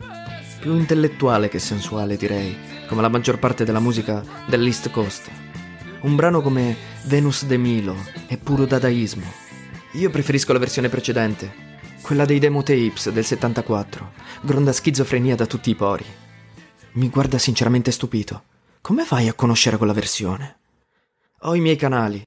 Più 0.59 0.75
intellettuale 0.75 1.49
che 1.49 1.59
sensuale, 1.59 2.15
direi, 2.15 2.55
come 2.87 3.01
la 3.01 3.09
maggior 3.09 3.39
parte 3.39 3.65
della 3.65 3.79
musica 3.79 4.23
dell'East 4.47 4.91
Coast. 4.91 5.29
Un 6.01 6.15
brano 6.15 6.41
come 6.41 6.75
Venus 7.05 7.45
de 7.45 7.57
Milo 7.57 7.97
è 8.27 8.37
puro 8.37 8.65
dadaismo. 8.65 9.25
Io 9.93 10.09
preferisco 10.11 10.53
la 10.53 10.59
versione 10.59 10.89
precedente, 10.89 11.53
quella 12.01 12.25
dei 12.25 12.37
demo 12.37 12.61
tapes 12.61 13.09
del 13.09 13.25
74, 13.25 14.11
gronda 14.41 14.71
schizofrenia 14.71 15.35
da 15.35 15.47
tutti 15.47 15.71
i 15.71 15.75
pori. 15.75 16.05
Mi 16.93 17.09
guarda 17.09 17.39
sinceramente 17.39 17.91
stupito. 17.91 18.43
Come 18.81 19.03
fai 19.03 19.27
a 19.27 19.33
conoscere 19.33 19.77
quella 19.77 19.93
versione? 19.93 20.57
Ho 21.45 21.53
i 21.53 21.61
miei 21.61 21.75
canali. 21.75 22.23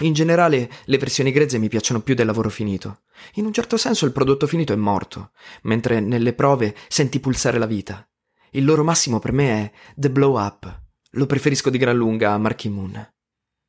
In 0.00 0.14
generale, 0.14 0.70
le 0.84 0.98
versioni 0.98 1.30
grezze 1.30 1.58
mi 1.58 1.68
piacciono 1.68 2.00
più 2.00 2.14
del 2.14 2.26
lavoro 2.26 2.48
finito. 2.48 3.02
In 3.34 3.44
un 3.44 3.52
certo 3.52 3.76
senso 3.76 4.06
il 4.06 4.12
prodotto 4.12 4.46
finito 4.46 4.72
è 4.72 4.76
morto, 4.76 5.32
mentre 5.62 6.00
nelle 6.00 6.32
prove 6.32 6.74
senti 6.88 7.20
pulsare 7.20 7.58
la 7.58 7.66
vita. 7.66 8.08
Il 8.50 8.64
loro 8.64 8.82
massimo 8.82 9.18
per 9.18 9.32
me 9.32 9.50
è 9.50 9.72
The 9.94 10.10
Blow 10.10 10.38
Up. 10.38 10.82
Lo 11.12 11.26
preferisco 11.26 11.70
di 11.70 11.78
gran 11.78 11.96
lunga 11.96 12.32
a 12.32 12.38
Marky 12.38 12.68
Moon. 12.68 13.12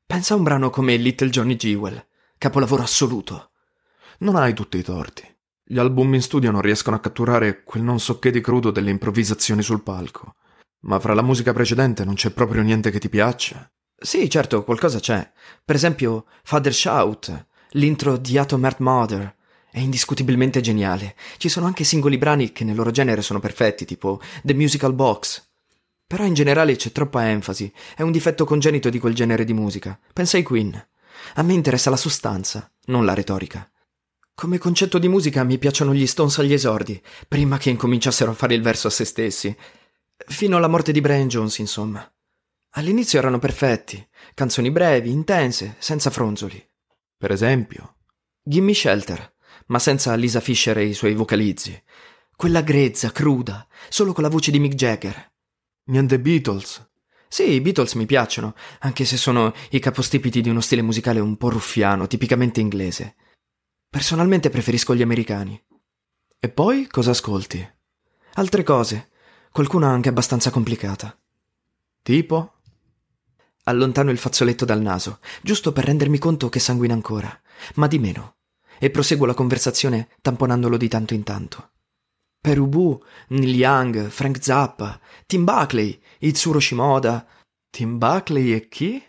Pensa 0.06 0.34
a 0.34 0.38
un 0.38 0.44
brano 0.44 0.70
come 0.70 0.96
Little 0.96 1.30
Johnny 1.30 1.56
Jewel, 1.56 2.06
capolavoro 2.38 2.84
assoluto. 2.84 3.52
Non 4.20 4.36
hai 4.36 4.54
tutti 4.54 4.78
i 4.78 4.84
torti. 4.84 5.28
Gli 5.64 5.80
album 5.80 6.14
in 6.14 6.22
studio 6.22 6.52
non 6.52 6.62
riescono 6.62 6.96
a 6.96 7.00
catturare 7.00 7.64
quel 7.64 7.84
non 7.84 8.00
so 8.00 8.20
che 8.20 8.32
di 8.32 8.42
crudo 8.42 8.72
delle 8.72 8.90
improvvisazioni 8.90 9.62
sul 9.62 9.84
palco. 9.84 10.36
Ma 10.82 11.00
fra 11.00 11.14
la 11.14 11.22
musica 11.22 11.54
precedente 11.54 12.06
non 12.06 12.16
c'è 12.16 12.32
proprio 12.32 12.62
niente 12.62 12.90
che 12.90 13.00
ti 13.00 13.10
piaccia. 13.10 13.70
Sì, 14.04 14.28
certo, 14.32 14.64
qualcosa 14.64 15.00
c'è. 15.00 15.32
Per 15.64 15.76
esempio, 15.76 16.26
Father 16.42 16.74
Shout, 16.74 17.46
l'intro 17.74 18.18
di 18.18 18.36
Atom 18.36 18.64
Earth 18.64 18.80
Mother. 18.80 19.36
È 19.70 19.78
indiscutibilmente 19.78 20.60
geniale. 20.60 21.16
Ci 21.38 21.50
sono 21.50 21.68
anche 21.68 21.84
singoli 21.84 22.18
brani 22.18 22.52
che 22.52 22.64
nel 22.64 22.76
loro 22.76 22.90
genere 22.90 23.22
sono 23.22 23.40
perfetti, 23.40 23.86
tipo 23.86 24.20
The 24.42 24.56
Musical 24.56 24.94
Box. 24.94 25.48
Però 26.08 26.26
in 26.26 26.34
generale 26.34 26.76
c'è 26.78 26.92
troppa 26.92 27.30
enfasi. 27.30 27.72
È 27.96 28.02
un 28.02 28.12
difetto 28.12 28.44
congenito 28.44 28.90
di 28.90 28.98
quel 28.98 29.14
genere 29.14 29.44
di 29.44 29.54
musica. 29.54 29.98
Pensa 30.12 30.38
ai 30.38 30.44
Queen. 30.44 30.88
A 31.36 31.44
me 31.44 31.54
interessa 31.54 31.92
la 31.92 31.96
sostanza, 31.96 32.72
non 32.86 33.06
la 33.06 33.14
retorica. 33.14 33.70
Come 34.34 34.58
concetto 34.58 34.98
di 34.98 35.10
musica 35.10 35.44
mi 35.44 35.60
piacciono 35.60 35.94
gli 35.94 36.08
Stones 36.08 36.40
agli 36.40 36.54
esordi, 36.54 37.00
prima 37.28 37.60
che 37.60 37.70
incominciassero 37.70 38.32
a 38.32 38.34
fare 38.34 38.56
il 38.56 38.64
verso 38.64 38.88
a 38.88 38.90
se 38.90 39.06
stessi. 39.06 39.56
Fino 40.26 40.58
alla 40.58 40.68
morte 40.68 40.92
di 40.92 41.02
Brian 41.02 41.28
Jones, 41.28 41.60
insomma. 41.60 42.12
All'inizio 42.76 43.20
erano 43.20 43.38
perfetti, 43.38 44.08
canzoni 44.34 44.72
brevi, 44.72 45.12
intense, 45.12 45.76
senza 45.80 46.10
fronzoli. 46.10 46.64
Per 47.18 47.30
esempio? 47.30 47.98
Gimme 48.42 48.74
Shelter, 48.74 49.34
ma 49.68 49.78
senza 49.78 50.16
Lisa 50.16 50.40
Fisher 50.40 50.78
e 50.78 50.86
i 50.86 50.94
suoi 50.94 51.14
vocalizzi. 51.14 51.82
Quella 52.36 52.62
grezza, 52.62 53.12
cruda, 53.12 53.68
solo 53.90 54.14
con 54.14 54.24
la 54.24 54.30
voce 54.30 54.52
di 54.52 54.60
Mick 54.60 54.76
Jagger. 54.76 55.34
Niente 55.86 56.20
Beatles. 56.20 56.90
Sì, 57.28 57.52
i 57.52 57.62
Beatles 57.62 57.94
mi 57.96 58.06
piacciono, 58.06 58.56
anche 58.80 59.04
se 59.04 59.18
sono 59.18 59.54
i 59.72 59.80
capostipiti 59.80 60.42
di 60.42 60.50
uno 60.50 60.62
stile 60.62 60.82
musicale 60.82 61.20
un 61.20 61.36
po' 61.36 61.50
ruffiano, 61.50 62.08
tipicamente 62.08 62.62
inglese. 62.62 63.16
Personalmente 63.90 64.50
preferisco 64.50 64.96
gli 64.96 65.02
americani. 65.02 65.62
E 66.40 66.50
poi 66.50 66.88
cosa 66.88 67.12
ascolti? 67.12 67.70
Altre 68.36 68.64
cose, 68.64 69.12
qualcuna 69.52 69.90
anche 69.90 70.10
abbastanza 70.10 70.50
complicata. 70.50 71.16
Tipo? 72.02 72.61
Allontano 73.64 74.12
il 74.12 74.18
fazzoletto 74.18 74.66
dal 74.66 74.82
naso, 74.82 75.20
giusto 75.42 75.72
per 75.72 75.86
rendermi 75.86 76.18
conto 76.18 76.50
che 76.50 76.60
sanguina 76.60 76.94
ancora, 76.94 77.40
ma 77.76 77.88
di 77.88 78.00
meno, 78.00 78.38
e 78.80 78.90
proseguo 78.90 79.26
la 79.26 79.34
conversazione 79.34 80.10
tamponandolo 80.22 80.78
di 80.78 80.88
tanto 80.88 81.14
in 81.14 81.24
tanto. 81.24 81.72
Per 82.42 82.60
Ubu, 82.60 83.00
Neil 83.28 83.54
Young, 83.54 84.10
Frank 84.10 84.44
Zappa, 84.44 85.00
Tim 85.28 85.44
Buckley, 85.44 86.02
Itsuro 86.20 86.60
Shimoda. 86.60 87.28
Tim 87.70 88.00
Buckley 88.00 88.54
e 88.54 88.68
chi? 88.68 89.02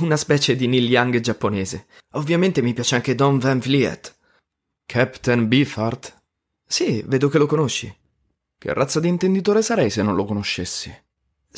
Una 0.00 0.16
specie 0.16 0.56
di 0.56 0.66
Neil 0.66 0.88
Young 0.88 1.20
giapponese. 1.20 1.86
Ovviamente 2.14 2.62
mi 2.62 2.72
piace 2.72 2.94
anche 2.94 3.14
Don 3.14 3.38
Van 3.38 3.58
Vliet. 3.58 4.16
Captain 4.86 5.48
Beefheart? 5.48 6.22
Sì, 6.66 7.02
vedo 7.06 7.28
che 7.28 7.36
lo 7.36 7.46
conosci. 7.46 7.94
Che 8.58 8.72
razza 8.72 9.00
di 9.00 9.08
intenditore 9.08 9.60
sarei 9.60 9.90
se 9.90 10.02
non 10.02 10.14
lo 10.14 10.24
conoscessi? 10.24 10.90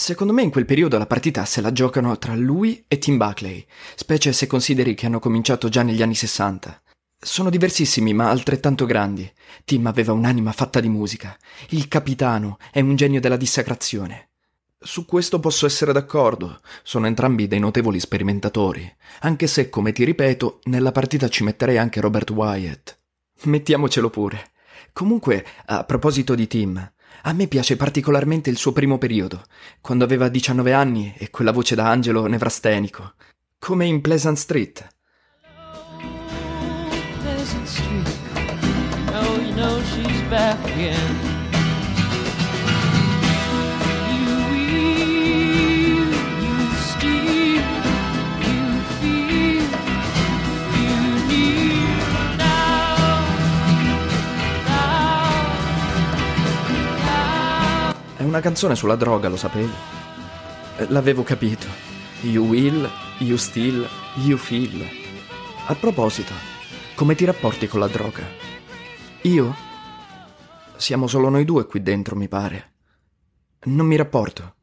Secondo 0.00 0.32
me 0.32 0.42
in 0.42 0.50
quel 0.50 0.64
periodo 0.64 0.96
la 0.96 1.06
partita 1.06 1.44
se 1.44 1.60
la 1.60 1.72
giocano 1.72 2.16
tra 2.18 2.36
lui 2.36 2.84
e 2.86 2.98
Tim 2.98 3.16
Buckley, 3.16 3.66
specie 3.96 4.32
se 4.32 4.46
consideri 4.46 4.94
che 4.94 5.06
hanno 5.06 5.18
cominciato 5.18 5.68
già 5.68 5.82
negli 5.82 6.02
anni 6.02 6.14
Sessanta. 6.14 6.80
Sono 7.18 7.50
diversissimi 7.50 8.14
ma 8.14 8.30
altrettanto 8.30 8.86
grandi. 8.86 9.28
Tim 9.64 9.84
aveva 9.88 10.12
un'anima 10.12 10.52
fatta 10.52 10.78
di 10.78 10.88
musica. 10.88 11.36
Il 11.70 11.88
capitano 11.88 12.58
è 12.70 12.78
un 12.78 12.94
genio 12.94 13.18
della 13.18 13.36
dissacrazione. 13.36 14.28
Su 14.78 15.04
questo 15.04 15.40
posso 15.40 15.66
essere 15.66 15.92
d'accordo. 15.92 16.60
Sono 16.84 17.08
entrambi 17.08 17.48
dei 17.48 17.58
notevoli 17.58 17.98
sperimentatori, 17.98 18.88
anche 19.22 19.48
se, 19.48 19.68
come 19.68 19.90
ti 19.90 20.04
ripeto, 20.04 20.60
nella 20.66 20.92
partita 20.92 21.28
ci 21.28 21.42
metterei 21.42 21.76
anche 21.76 22.00
Robert 22.00 22.30
Wyatt. 22.30 22.96
Mettiamocelo 23.42 24.10
pure. 24.10 24.52
Comunque, 24.92 25.44
a 25.66 25.82
proposito 25.82 26.36
di 26.36 26.46
Tim, 26.46 26.92
a 27.22 27.32
me 27.32 27.46
piace 27.46 27.76
particolarmente 27.76 28.50
il 28.50 28.56
suo 28.56 28.72
primo 28.72 28.98
periodo, 28.98 29.44
quando 29.80 30.04
aveva 30.04 30.28
19 30.28 30.72
anni 30.72 31.14
e 31.16 31.30
quella 31.30 31.52
voce 31.52 31.74
da 31.74 31.88
angelo 31.88 32.26
nevrastenico, 32.26 33.14
come 33.58 33.86
in 33.86 34.00
Pleasant 34.00 34.36
Street. 34.36 34.96
know 39.58 39.82
she's 39.82 40.22
back 40.30 40.56
again. 40.70 41.27
È 58.18 58.24
una 58.24 58.40
canzone 58.40 58.74
sulla 58.74 58.96
droga, 58.96 59.28
lo 59.28 59.36
sapevi? 59.36 59.72
Eh, 60.78 60.88
l'avevo 60.88 61.22
capito. 61.22 61.68
You 62.22 62.46
will, 62.46 62.90
you 63.18 63.36
steal, 63.36 63.88
you 64.16 64.36
feel. 64.36 64.84
A 65.68 65.74
proposito, 65.76 66.32
come 66.96 67.14
ti 67.14 67.24
rapporti 67.24 67.68
con 67.68 67.78
la 67.78 67.86
droga? 67.86 68.24
Io? 69.22 69.54
Siamo 70.74 71.06
solo 71.06 71.28
noi 71.28 71.44
due 71.44 71.66
qui 71.66 71.80
dentro, 71.80 72.16
mi 72.16 72.26
pare. 72.26 72.72
Non 73.66 73.86
mi 73.86 73.94
rapporto. 73.94 74.54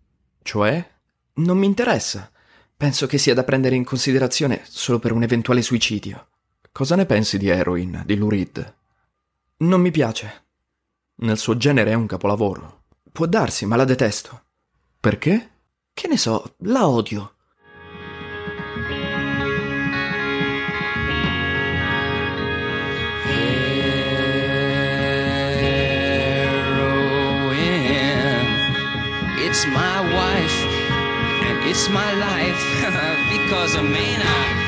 Cioè? 0.41 0.91
Non 1.35 1.57
mi 1.57 1.65
interessa. 1.65 2.29
Penso 2.75 3.07
che 3.07 3.17
sia 3.17 3.33
da 3.33 3.45
prendere 3.45 3.77
in 3.77 3.85
considerazione 3.85 4.63
solo 4.65 4.99
per 4.99 5.13
un 5.13 5.23
eventuale 5.23 5.61
suicidio. 5.61 6.27
Cosa 6.73 6.97
ne 6.97 7.05
pensi 7.05 7.37
di 7.37 7.47
Heroin, 7.47 8.03
di 8.05 8.17
Lurid? 8.17 8.75
Non 9.59 9.79
mi 9.79 9.91
piace. 9.91 10.43
Nel 11.19 11.37
suo 11.37 11.55
genere 11.55 11.91
è 11.91 11.93
un 11.93 12.05
capolavoro. 12.05 12.83
Può 13.15 13.27
darsi, 13.27 13.65
ma 13.65 13.77
la 13.77 13.85
detesto. 13.85 14.41
Perché? 14.99 15.51
Che 15.93 16.07
ne 16.09 16.17
so, 16.17 16.55
la 16.63 16.85
odio. 16.85 17.31
It's 29.45 29.65
my 29.67 30.01
wife 30.13 30.59
and 31.47 31.69
it's 31.69 31.87
my 31.87 32.13
life 32.15 32.59
because 33.31 33.75
a 33.75 33.81
man 33.81 34.64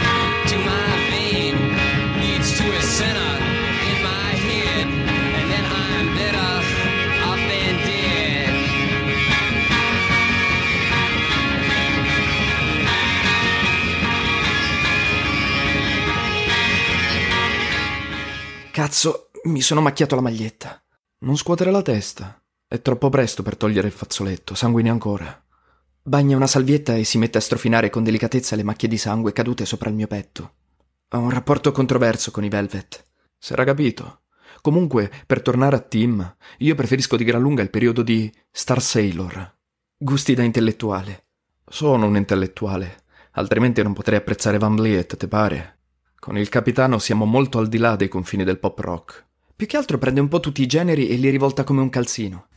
Cazzo, 18.88 19.32
mi 19.44 19.60
sono 19.60 19.82
macchiato 19.82 20.16
la 20.16 20.22
maglietta. 20.22 20.82
Non 21.26 21.36
scuotere 21.36 21.72
la 21.72 21.82
testa. 21.82 22.42
È 22.66 22.82
troppo 22.82 23.10
presto 23.10 23.44
per 23.44 23.58
togliere 23.58 23.88
il 23.88 23.94
fazzoletto, 23.94 24.56
sanguini 24.56 24.90
ancora. 24.90 25.44
Bagna 26.02 26.38
una 26.38 26.48
salvietta 26.48 26.96
e 26.96 27.04
si 27.04 27.18
mette 27.18 27.38
a 27.38 27.42
strofinare 27.42 27.90
con 27.90 28.06
delicatezza 28.06 28.56
le 28.56 28.64
macchie 28.64 28.88
di 28.88 28.98
sangue 28.98 29.34
cadute 29.34 29.66
sopra 29.66 29.90
il 29.90 29.96
mio 29.96 30.08
petto. 30.08 30.54
Ho 31.10 31.18
un 31.18 31.30
rapporto 31.30 31.74
controverso 31.74 32.32
con 32.32 32.46
i 32.46 32.48
Velvet. 32.48 33.04
S'era 33.38 33.66
capito. 33.66 34.22
Comunque, 34.62 35.12
per 35.26 35.42
tornare 35.42 35.76
a 35.76 35.80
Tim, 35.80 36.38
io 36.60 36.76
preferisco 36.76 37.18
di 37.18 37.26
gran 37.26 37.42
lunga 37.42 37.64
il 37.64 37.70
periodo 37.70 38.04
di 38.04 38.34
Star 38.50 38.82
Sailor. 38.82 39.54
Gusti 39.98 40.34
da 40.34 40.44
intellettuale. 40.44 41.26
Sono 41.68 42.06
un 42.06 42.16
intellettuale, 42.16 43.04
altrimenti 43.32 43.84
non 43.84 43.92
potrei 43.92 44.20
apprezzare 44.20 44.58
Van 44.58 44.78
Vliet, 44.78 45.18
te 45.18 45.28
pare? 45.28 45.77
Con 46.20 46.38
il 46.38 46.50
capitano 46.50 47.00
siamo 47.00 47.26
molto 47.26 47.60
al 47.60 47.68
di 47.68 47.78
là 47.78 47.96
dei 47.96 48.08
confini 48.08 48.44
del 48.44 48.60
pop 48.60 48.80
rock. 48.80 49.26
Più 49.56 49.66
che 49.66 49.78
altro 49.78 49.98
prende 49.98 50.20
un 50.20 50.28
po' 50.28 50.40
tutti 50.40 50.62
i 50.62 50.68
generi 50.68 51.10
e 51.10 51.16
li 51.16 51.30
rivolta 51.30 51.64
come 51.64 51.82
un 51.82 51.90
calzino. 51.90 52.48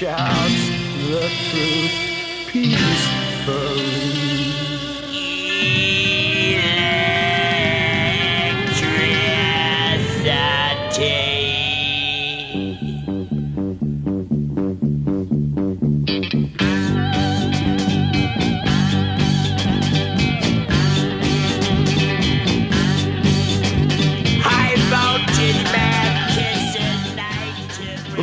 shouts 0.00 0.62
the 1.08 1.20
truth 1.50 1.94
peacefully. 2.50 4.49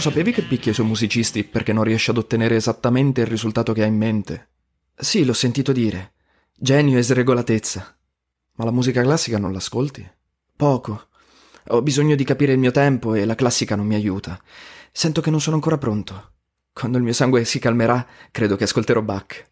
Sapevi 0.08 0.32
che 0.32 0.42
picchia 0.42 0.72
i 0.72 0.74
suoi 0.74 0.88
musicisti 0.88 1.44
perché 1.44 1.74
non 1.74 1.84
riesce 1.84 2.12
ad 2.12 2.18
ottenere 2.18 2.56
esattamente 2.56 3.20
il 3.20 3.28
risultato 3.28 3.74
che 3.74 3.84
ha 3.84 3.86
in 3.86 3.98
mente? 3.98 4.52
Sì, 4.96 5.26
l'ho 5.26 5.34
sentito 5.34 5.74
dire. 5.74 6.14
Genio 6.56 6.98
e 6.98 7.02
sregolatezza. 7.02 7.98
Ma 8.54 8.64
la 8.64 8.72
musica 8.72 9.02
classica 9.02 9.38
non 9.38 9.52
l'ascolti? 9.52 10.10
Poco. 10.56 11.08
Ho 11.72 11.82
bisogno 11.82 12.16
di 12.16 12.24
capire 12.24 12.54
il 12.54 12.58
mio 12.58 12.72
tempo 12.72 13.16
e 13.16 13.26
la 13.26 13.36
classica 13.36 13.76
non 13.76 13.86
mi 13.86 13.96
aiuta. 13.96 14.42
Sento 14.94 15.20
che 15.20 15.30
non 15.30 15.42
sono 15.42 15.58
ancora 15.58 15.78
pronto. 15.78 16.32
Quando 16.72 16.98
il 16.98 17.04
mio 17.04 17.12
sangue 17.12 17.44
si 17.44 17.60
calmerà, 17.60 18.08
credo 18.32 18.56
che 18.56 18.64
ascolterò 18.64 19.02
Bach. 19.02 19.46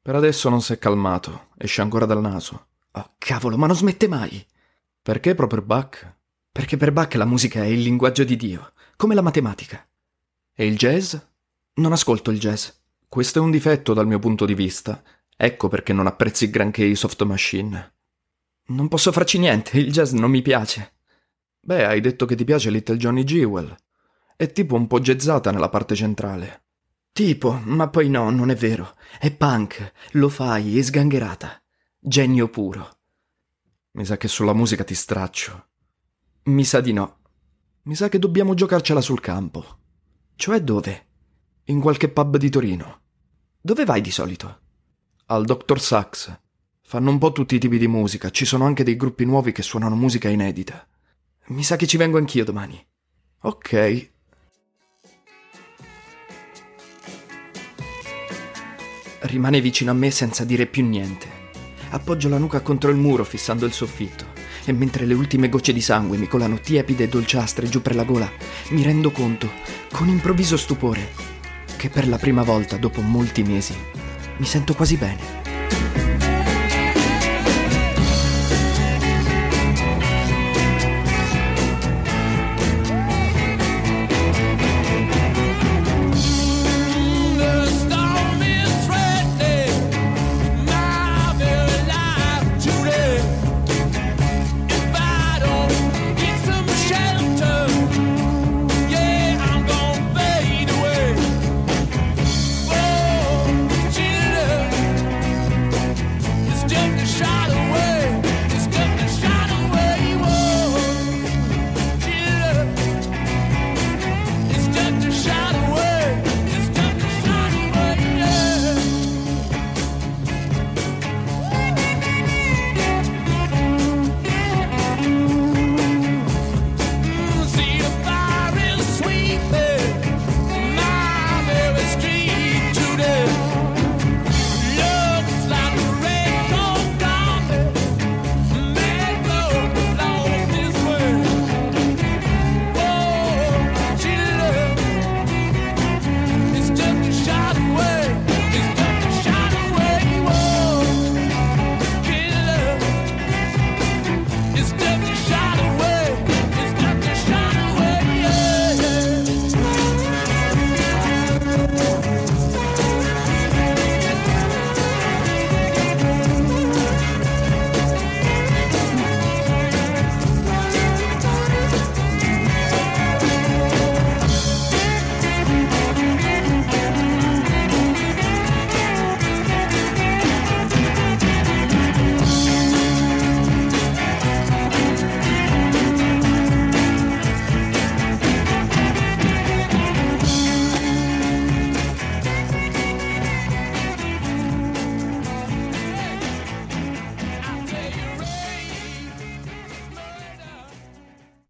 Per 0.00 0.14
adesso 0.14 0.48
non 0.48 0.62
si 0.62 0.74
è 0.74 0.78
calmato, 0.78 1.48
esce 1.58 1.80
ancora 1.80 2.06
dal 2.06 2.20
naso. 2.20 2.66
Oh, 2.92 3.14
cavolo, 3.18 3.58
ma 3.58 3.66
non 3.66 3.74
smette 3.74 4.06
mai. 4.06 4.46
Perché 5.02 5.34
proprio 5.34 5.60
Bach? 5.60 6.18
Perché 6.52 6.76
per 6.76 6.92
Bach 6.92 7.12
la 7.14 7.24
musica 7.24 7.64
è 7.64 7.66
il 7.66 7.80
linguaggio 7.80 8.22
di 8.22 8.36
Dio 8.36 8.71
come 9.02 9.16
la 9.16 9.20
matematica. 9.20 9.84
E 10.54 10.64
il 10.64 10.76
jazz? 10.76 11.16
Non 11.74 11.90
ascolto 11.90 12.30
il 12.30 12.38
jazz. 12.38 12.68
Questo 13.08 13.40
è 13.40 13.42
un 13.42 13.50
difetto 13.50 13.94
dal 13.94 14.06
mio 14.06 14.20
punto 14.20 14.44
di 14.44 14.54
vista. 14.54 15.02
Ecco 15.36 15.66
perché 15.66 15.92
non 15.92 16.06
apprezzi 16.06 16.48
granché 16.50 16.84
i 16.84 16.94
soft 16.94 17.20
machine. 17.24 17.94
Non 18.66 18.86
posso 18.86 19.10
farci 19.10 19.40
niente, 19.40 19.76
il 19.76 19.90
jazz 19.90 20.12
non 20.12 20.30
mi 20.30 20.40
piace. 20.40 20.92
Beh, 21.58 21.84
hai 21.84 22.00
detto 22.00 22.26
che 22.26 22.36
ti 22.36 22.44
piace 22.44 22.70
Little 22.70 22.96
Johnny 22.96 23.24
Jewel. 23.24 23.74
È 24.36 24.52
tipo 24.52 24.76
un 24.76 24.86
po' 24.86 25.00
jazzata 25.00 25.50
nella 25.50 25.68
parte 25.68 25.96
centrale. 25.96 26.66
Tipo, 27.10 27.60
ma 27.64 27.88
poi 27.88 28.08
no, 28.08 28.30
non 28.30 28.50
è 28.50 28.54
vero. 28.54 28.94
È 29.18 29.32
punk, 29.32 29.94
lo 30.12 30.28
fai, 30.28 30.78
è 30.78 30.82
sgangherata. 30.82 31.60
Genio 31.98 32.48
puro. 32.48 32.98
Mi 33.94 34.04
sa 34.04 34.16
che 34.16 34.28
sulla 34.28 34.54
musica 34.54 34.84
ti 34.84 34.94
straccio. 34.94 35.70
Mi 36.44 36.62
sa 36.62 36.80
di 36.80 36.92
no. 36.92 37.16
Mi 37.84 37.96
sa 37.96 38.08
che 38.08 38.20
dobbiamo 38.20 38.54
giocarcela 38.54 39.00
sul 39.00 39.20
campo. 39.20 39.78
Cioè 40.36 40.62
dove? 40.62 41.06
In 41.64 41.80
qualche 41.80 42.08
pub 42.08 42.36
di 42.36 42.48
Torino. 42.48 43.00
Dove 43.60 43.84
vai 43.84 44.00
di 44.00 44.12
solito? 44.12 44.60
Al 45.26 45.44
Dr. 45.44 45.80
Sax. 45.80 46.38
Fanno 46.82 47.10
un 47.10 47.18
po' 47.18 47.32
tutti 47.32 47.56
i 47.56 47.58
tipi 47.58 47.78
di 47.78 47.88
musica, 47.88 48.30
ci 48.30 48.44
sono 48.44 48.66
anche 48.66 48.84
dei 48.84 48.94
gruppi 48.94 49.24
nuovi 49.24 49.50
che 49.50 49.62
suonano 49.62 49.96
musica 49.96 50.28
inedita. 50.28 50.86
Mi 51.46 51.64
sa 51.64 51.74
che 51.74 51.88
ci 51.88 51.96
vengo 51.96 52.18
anch'io 52.18 52.44
domani. 52.44 52.80
Ok. 53.40 54.10
Rimane 59.22 59.60
vicino 59.60 59.90
a 59.90 59.94
me 59.94 60.12
senza 60.12 60.44
dire 60.44 60.66
più 60.66 60.86
niente. 60.86 61.26
Appoggio 61.90 62.28
la 62.28 62.38
nuca 62.38 62.60
contro 62.60 62.90
il 62.90 62.96
muro 62.96 63.24
fissando 63.24 63.66
il 63.66 63.72
soffitto 63.72 64.31
e 64.64 64.72
mentre 64.72 65.06
le 65.06 65.14
ultime 65.14 65.48
gocce 65.48 65.72
di 65.72 65.80
sangue 65.80 66.16
mi 66.16 66.28
colano 66.28 66.60
tiepide 66.60 67.04
e 67.04 67.08
dolciastre 67.08 67.68
giù 67.68 67.82
per 67.82 67.94
la 67.94 68.04
gola, 68.04 68.30
mi 68.70 68.82
rendo 68.82 69.10
conto, 69.10 69.50
con 69.92 70.08
improvviso 70.08 70.56
stupore, 70.56 71.08
che 71.76 71.88
per 71.88 72.08
la 72.08 72.18
prima 72.18 72.42
volta 72.42 72.76
dopo 72.76 73.00
molti 73.00 73.42
mesi 73.42 73.74
mi 74.36 74.46
sento 74.46 74.74
quasi 74.74 74.96
bene. 74.96 75.41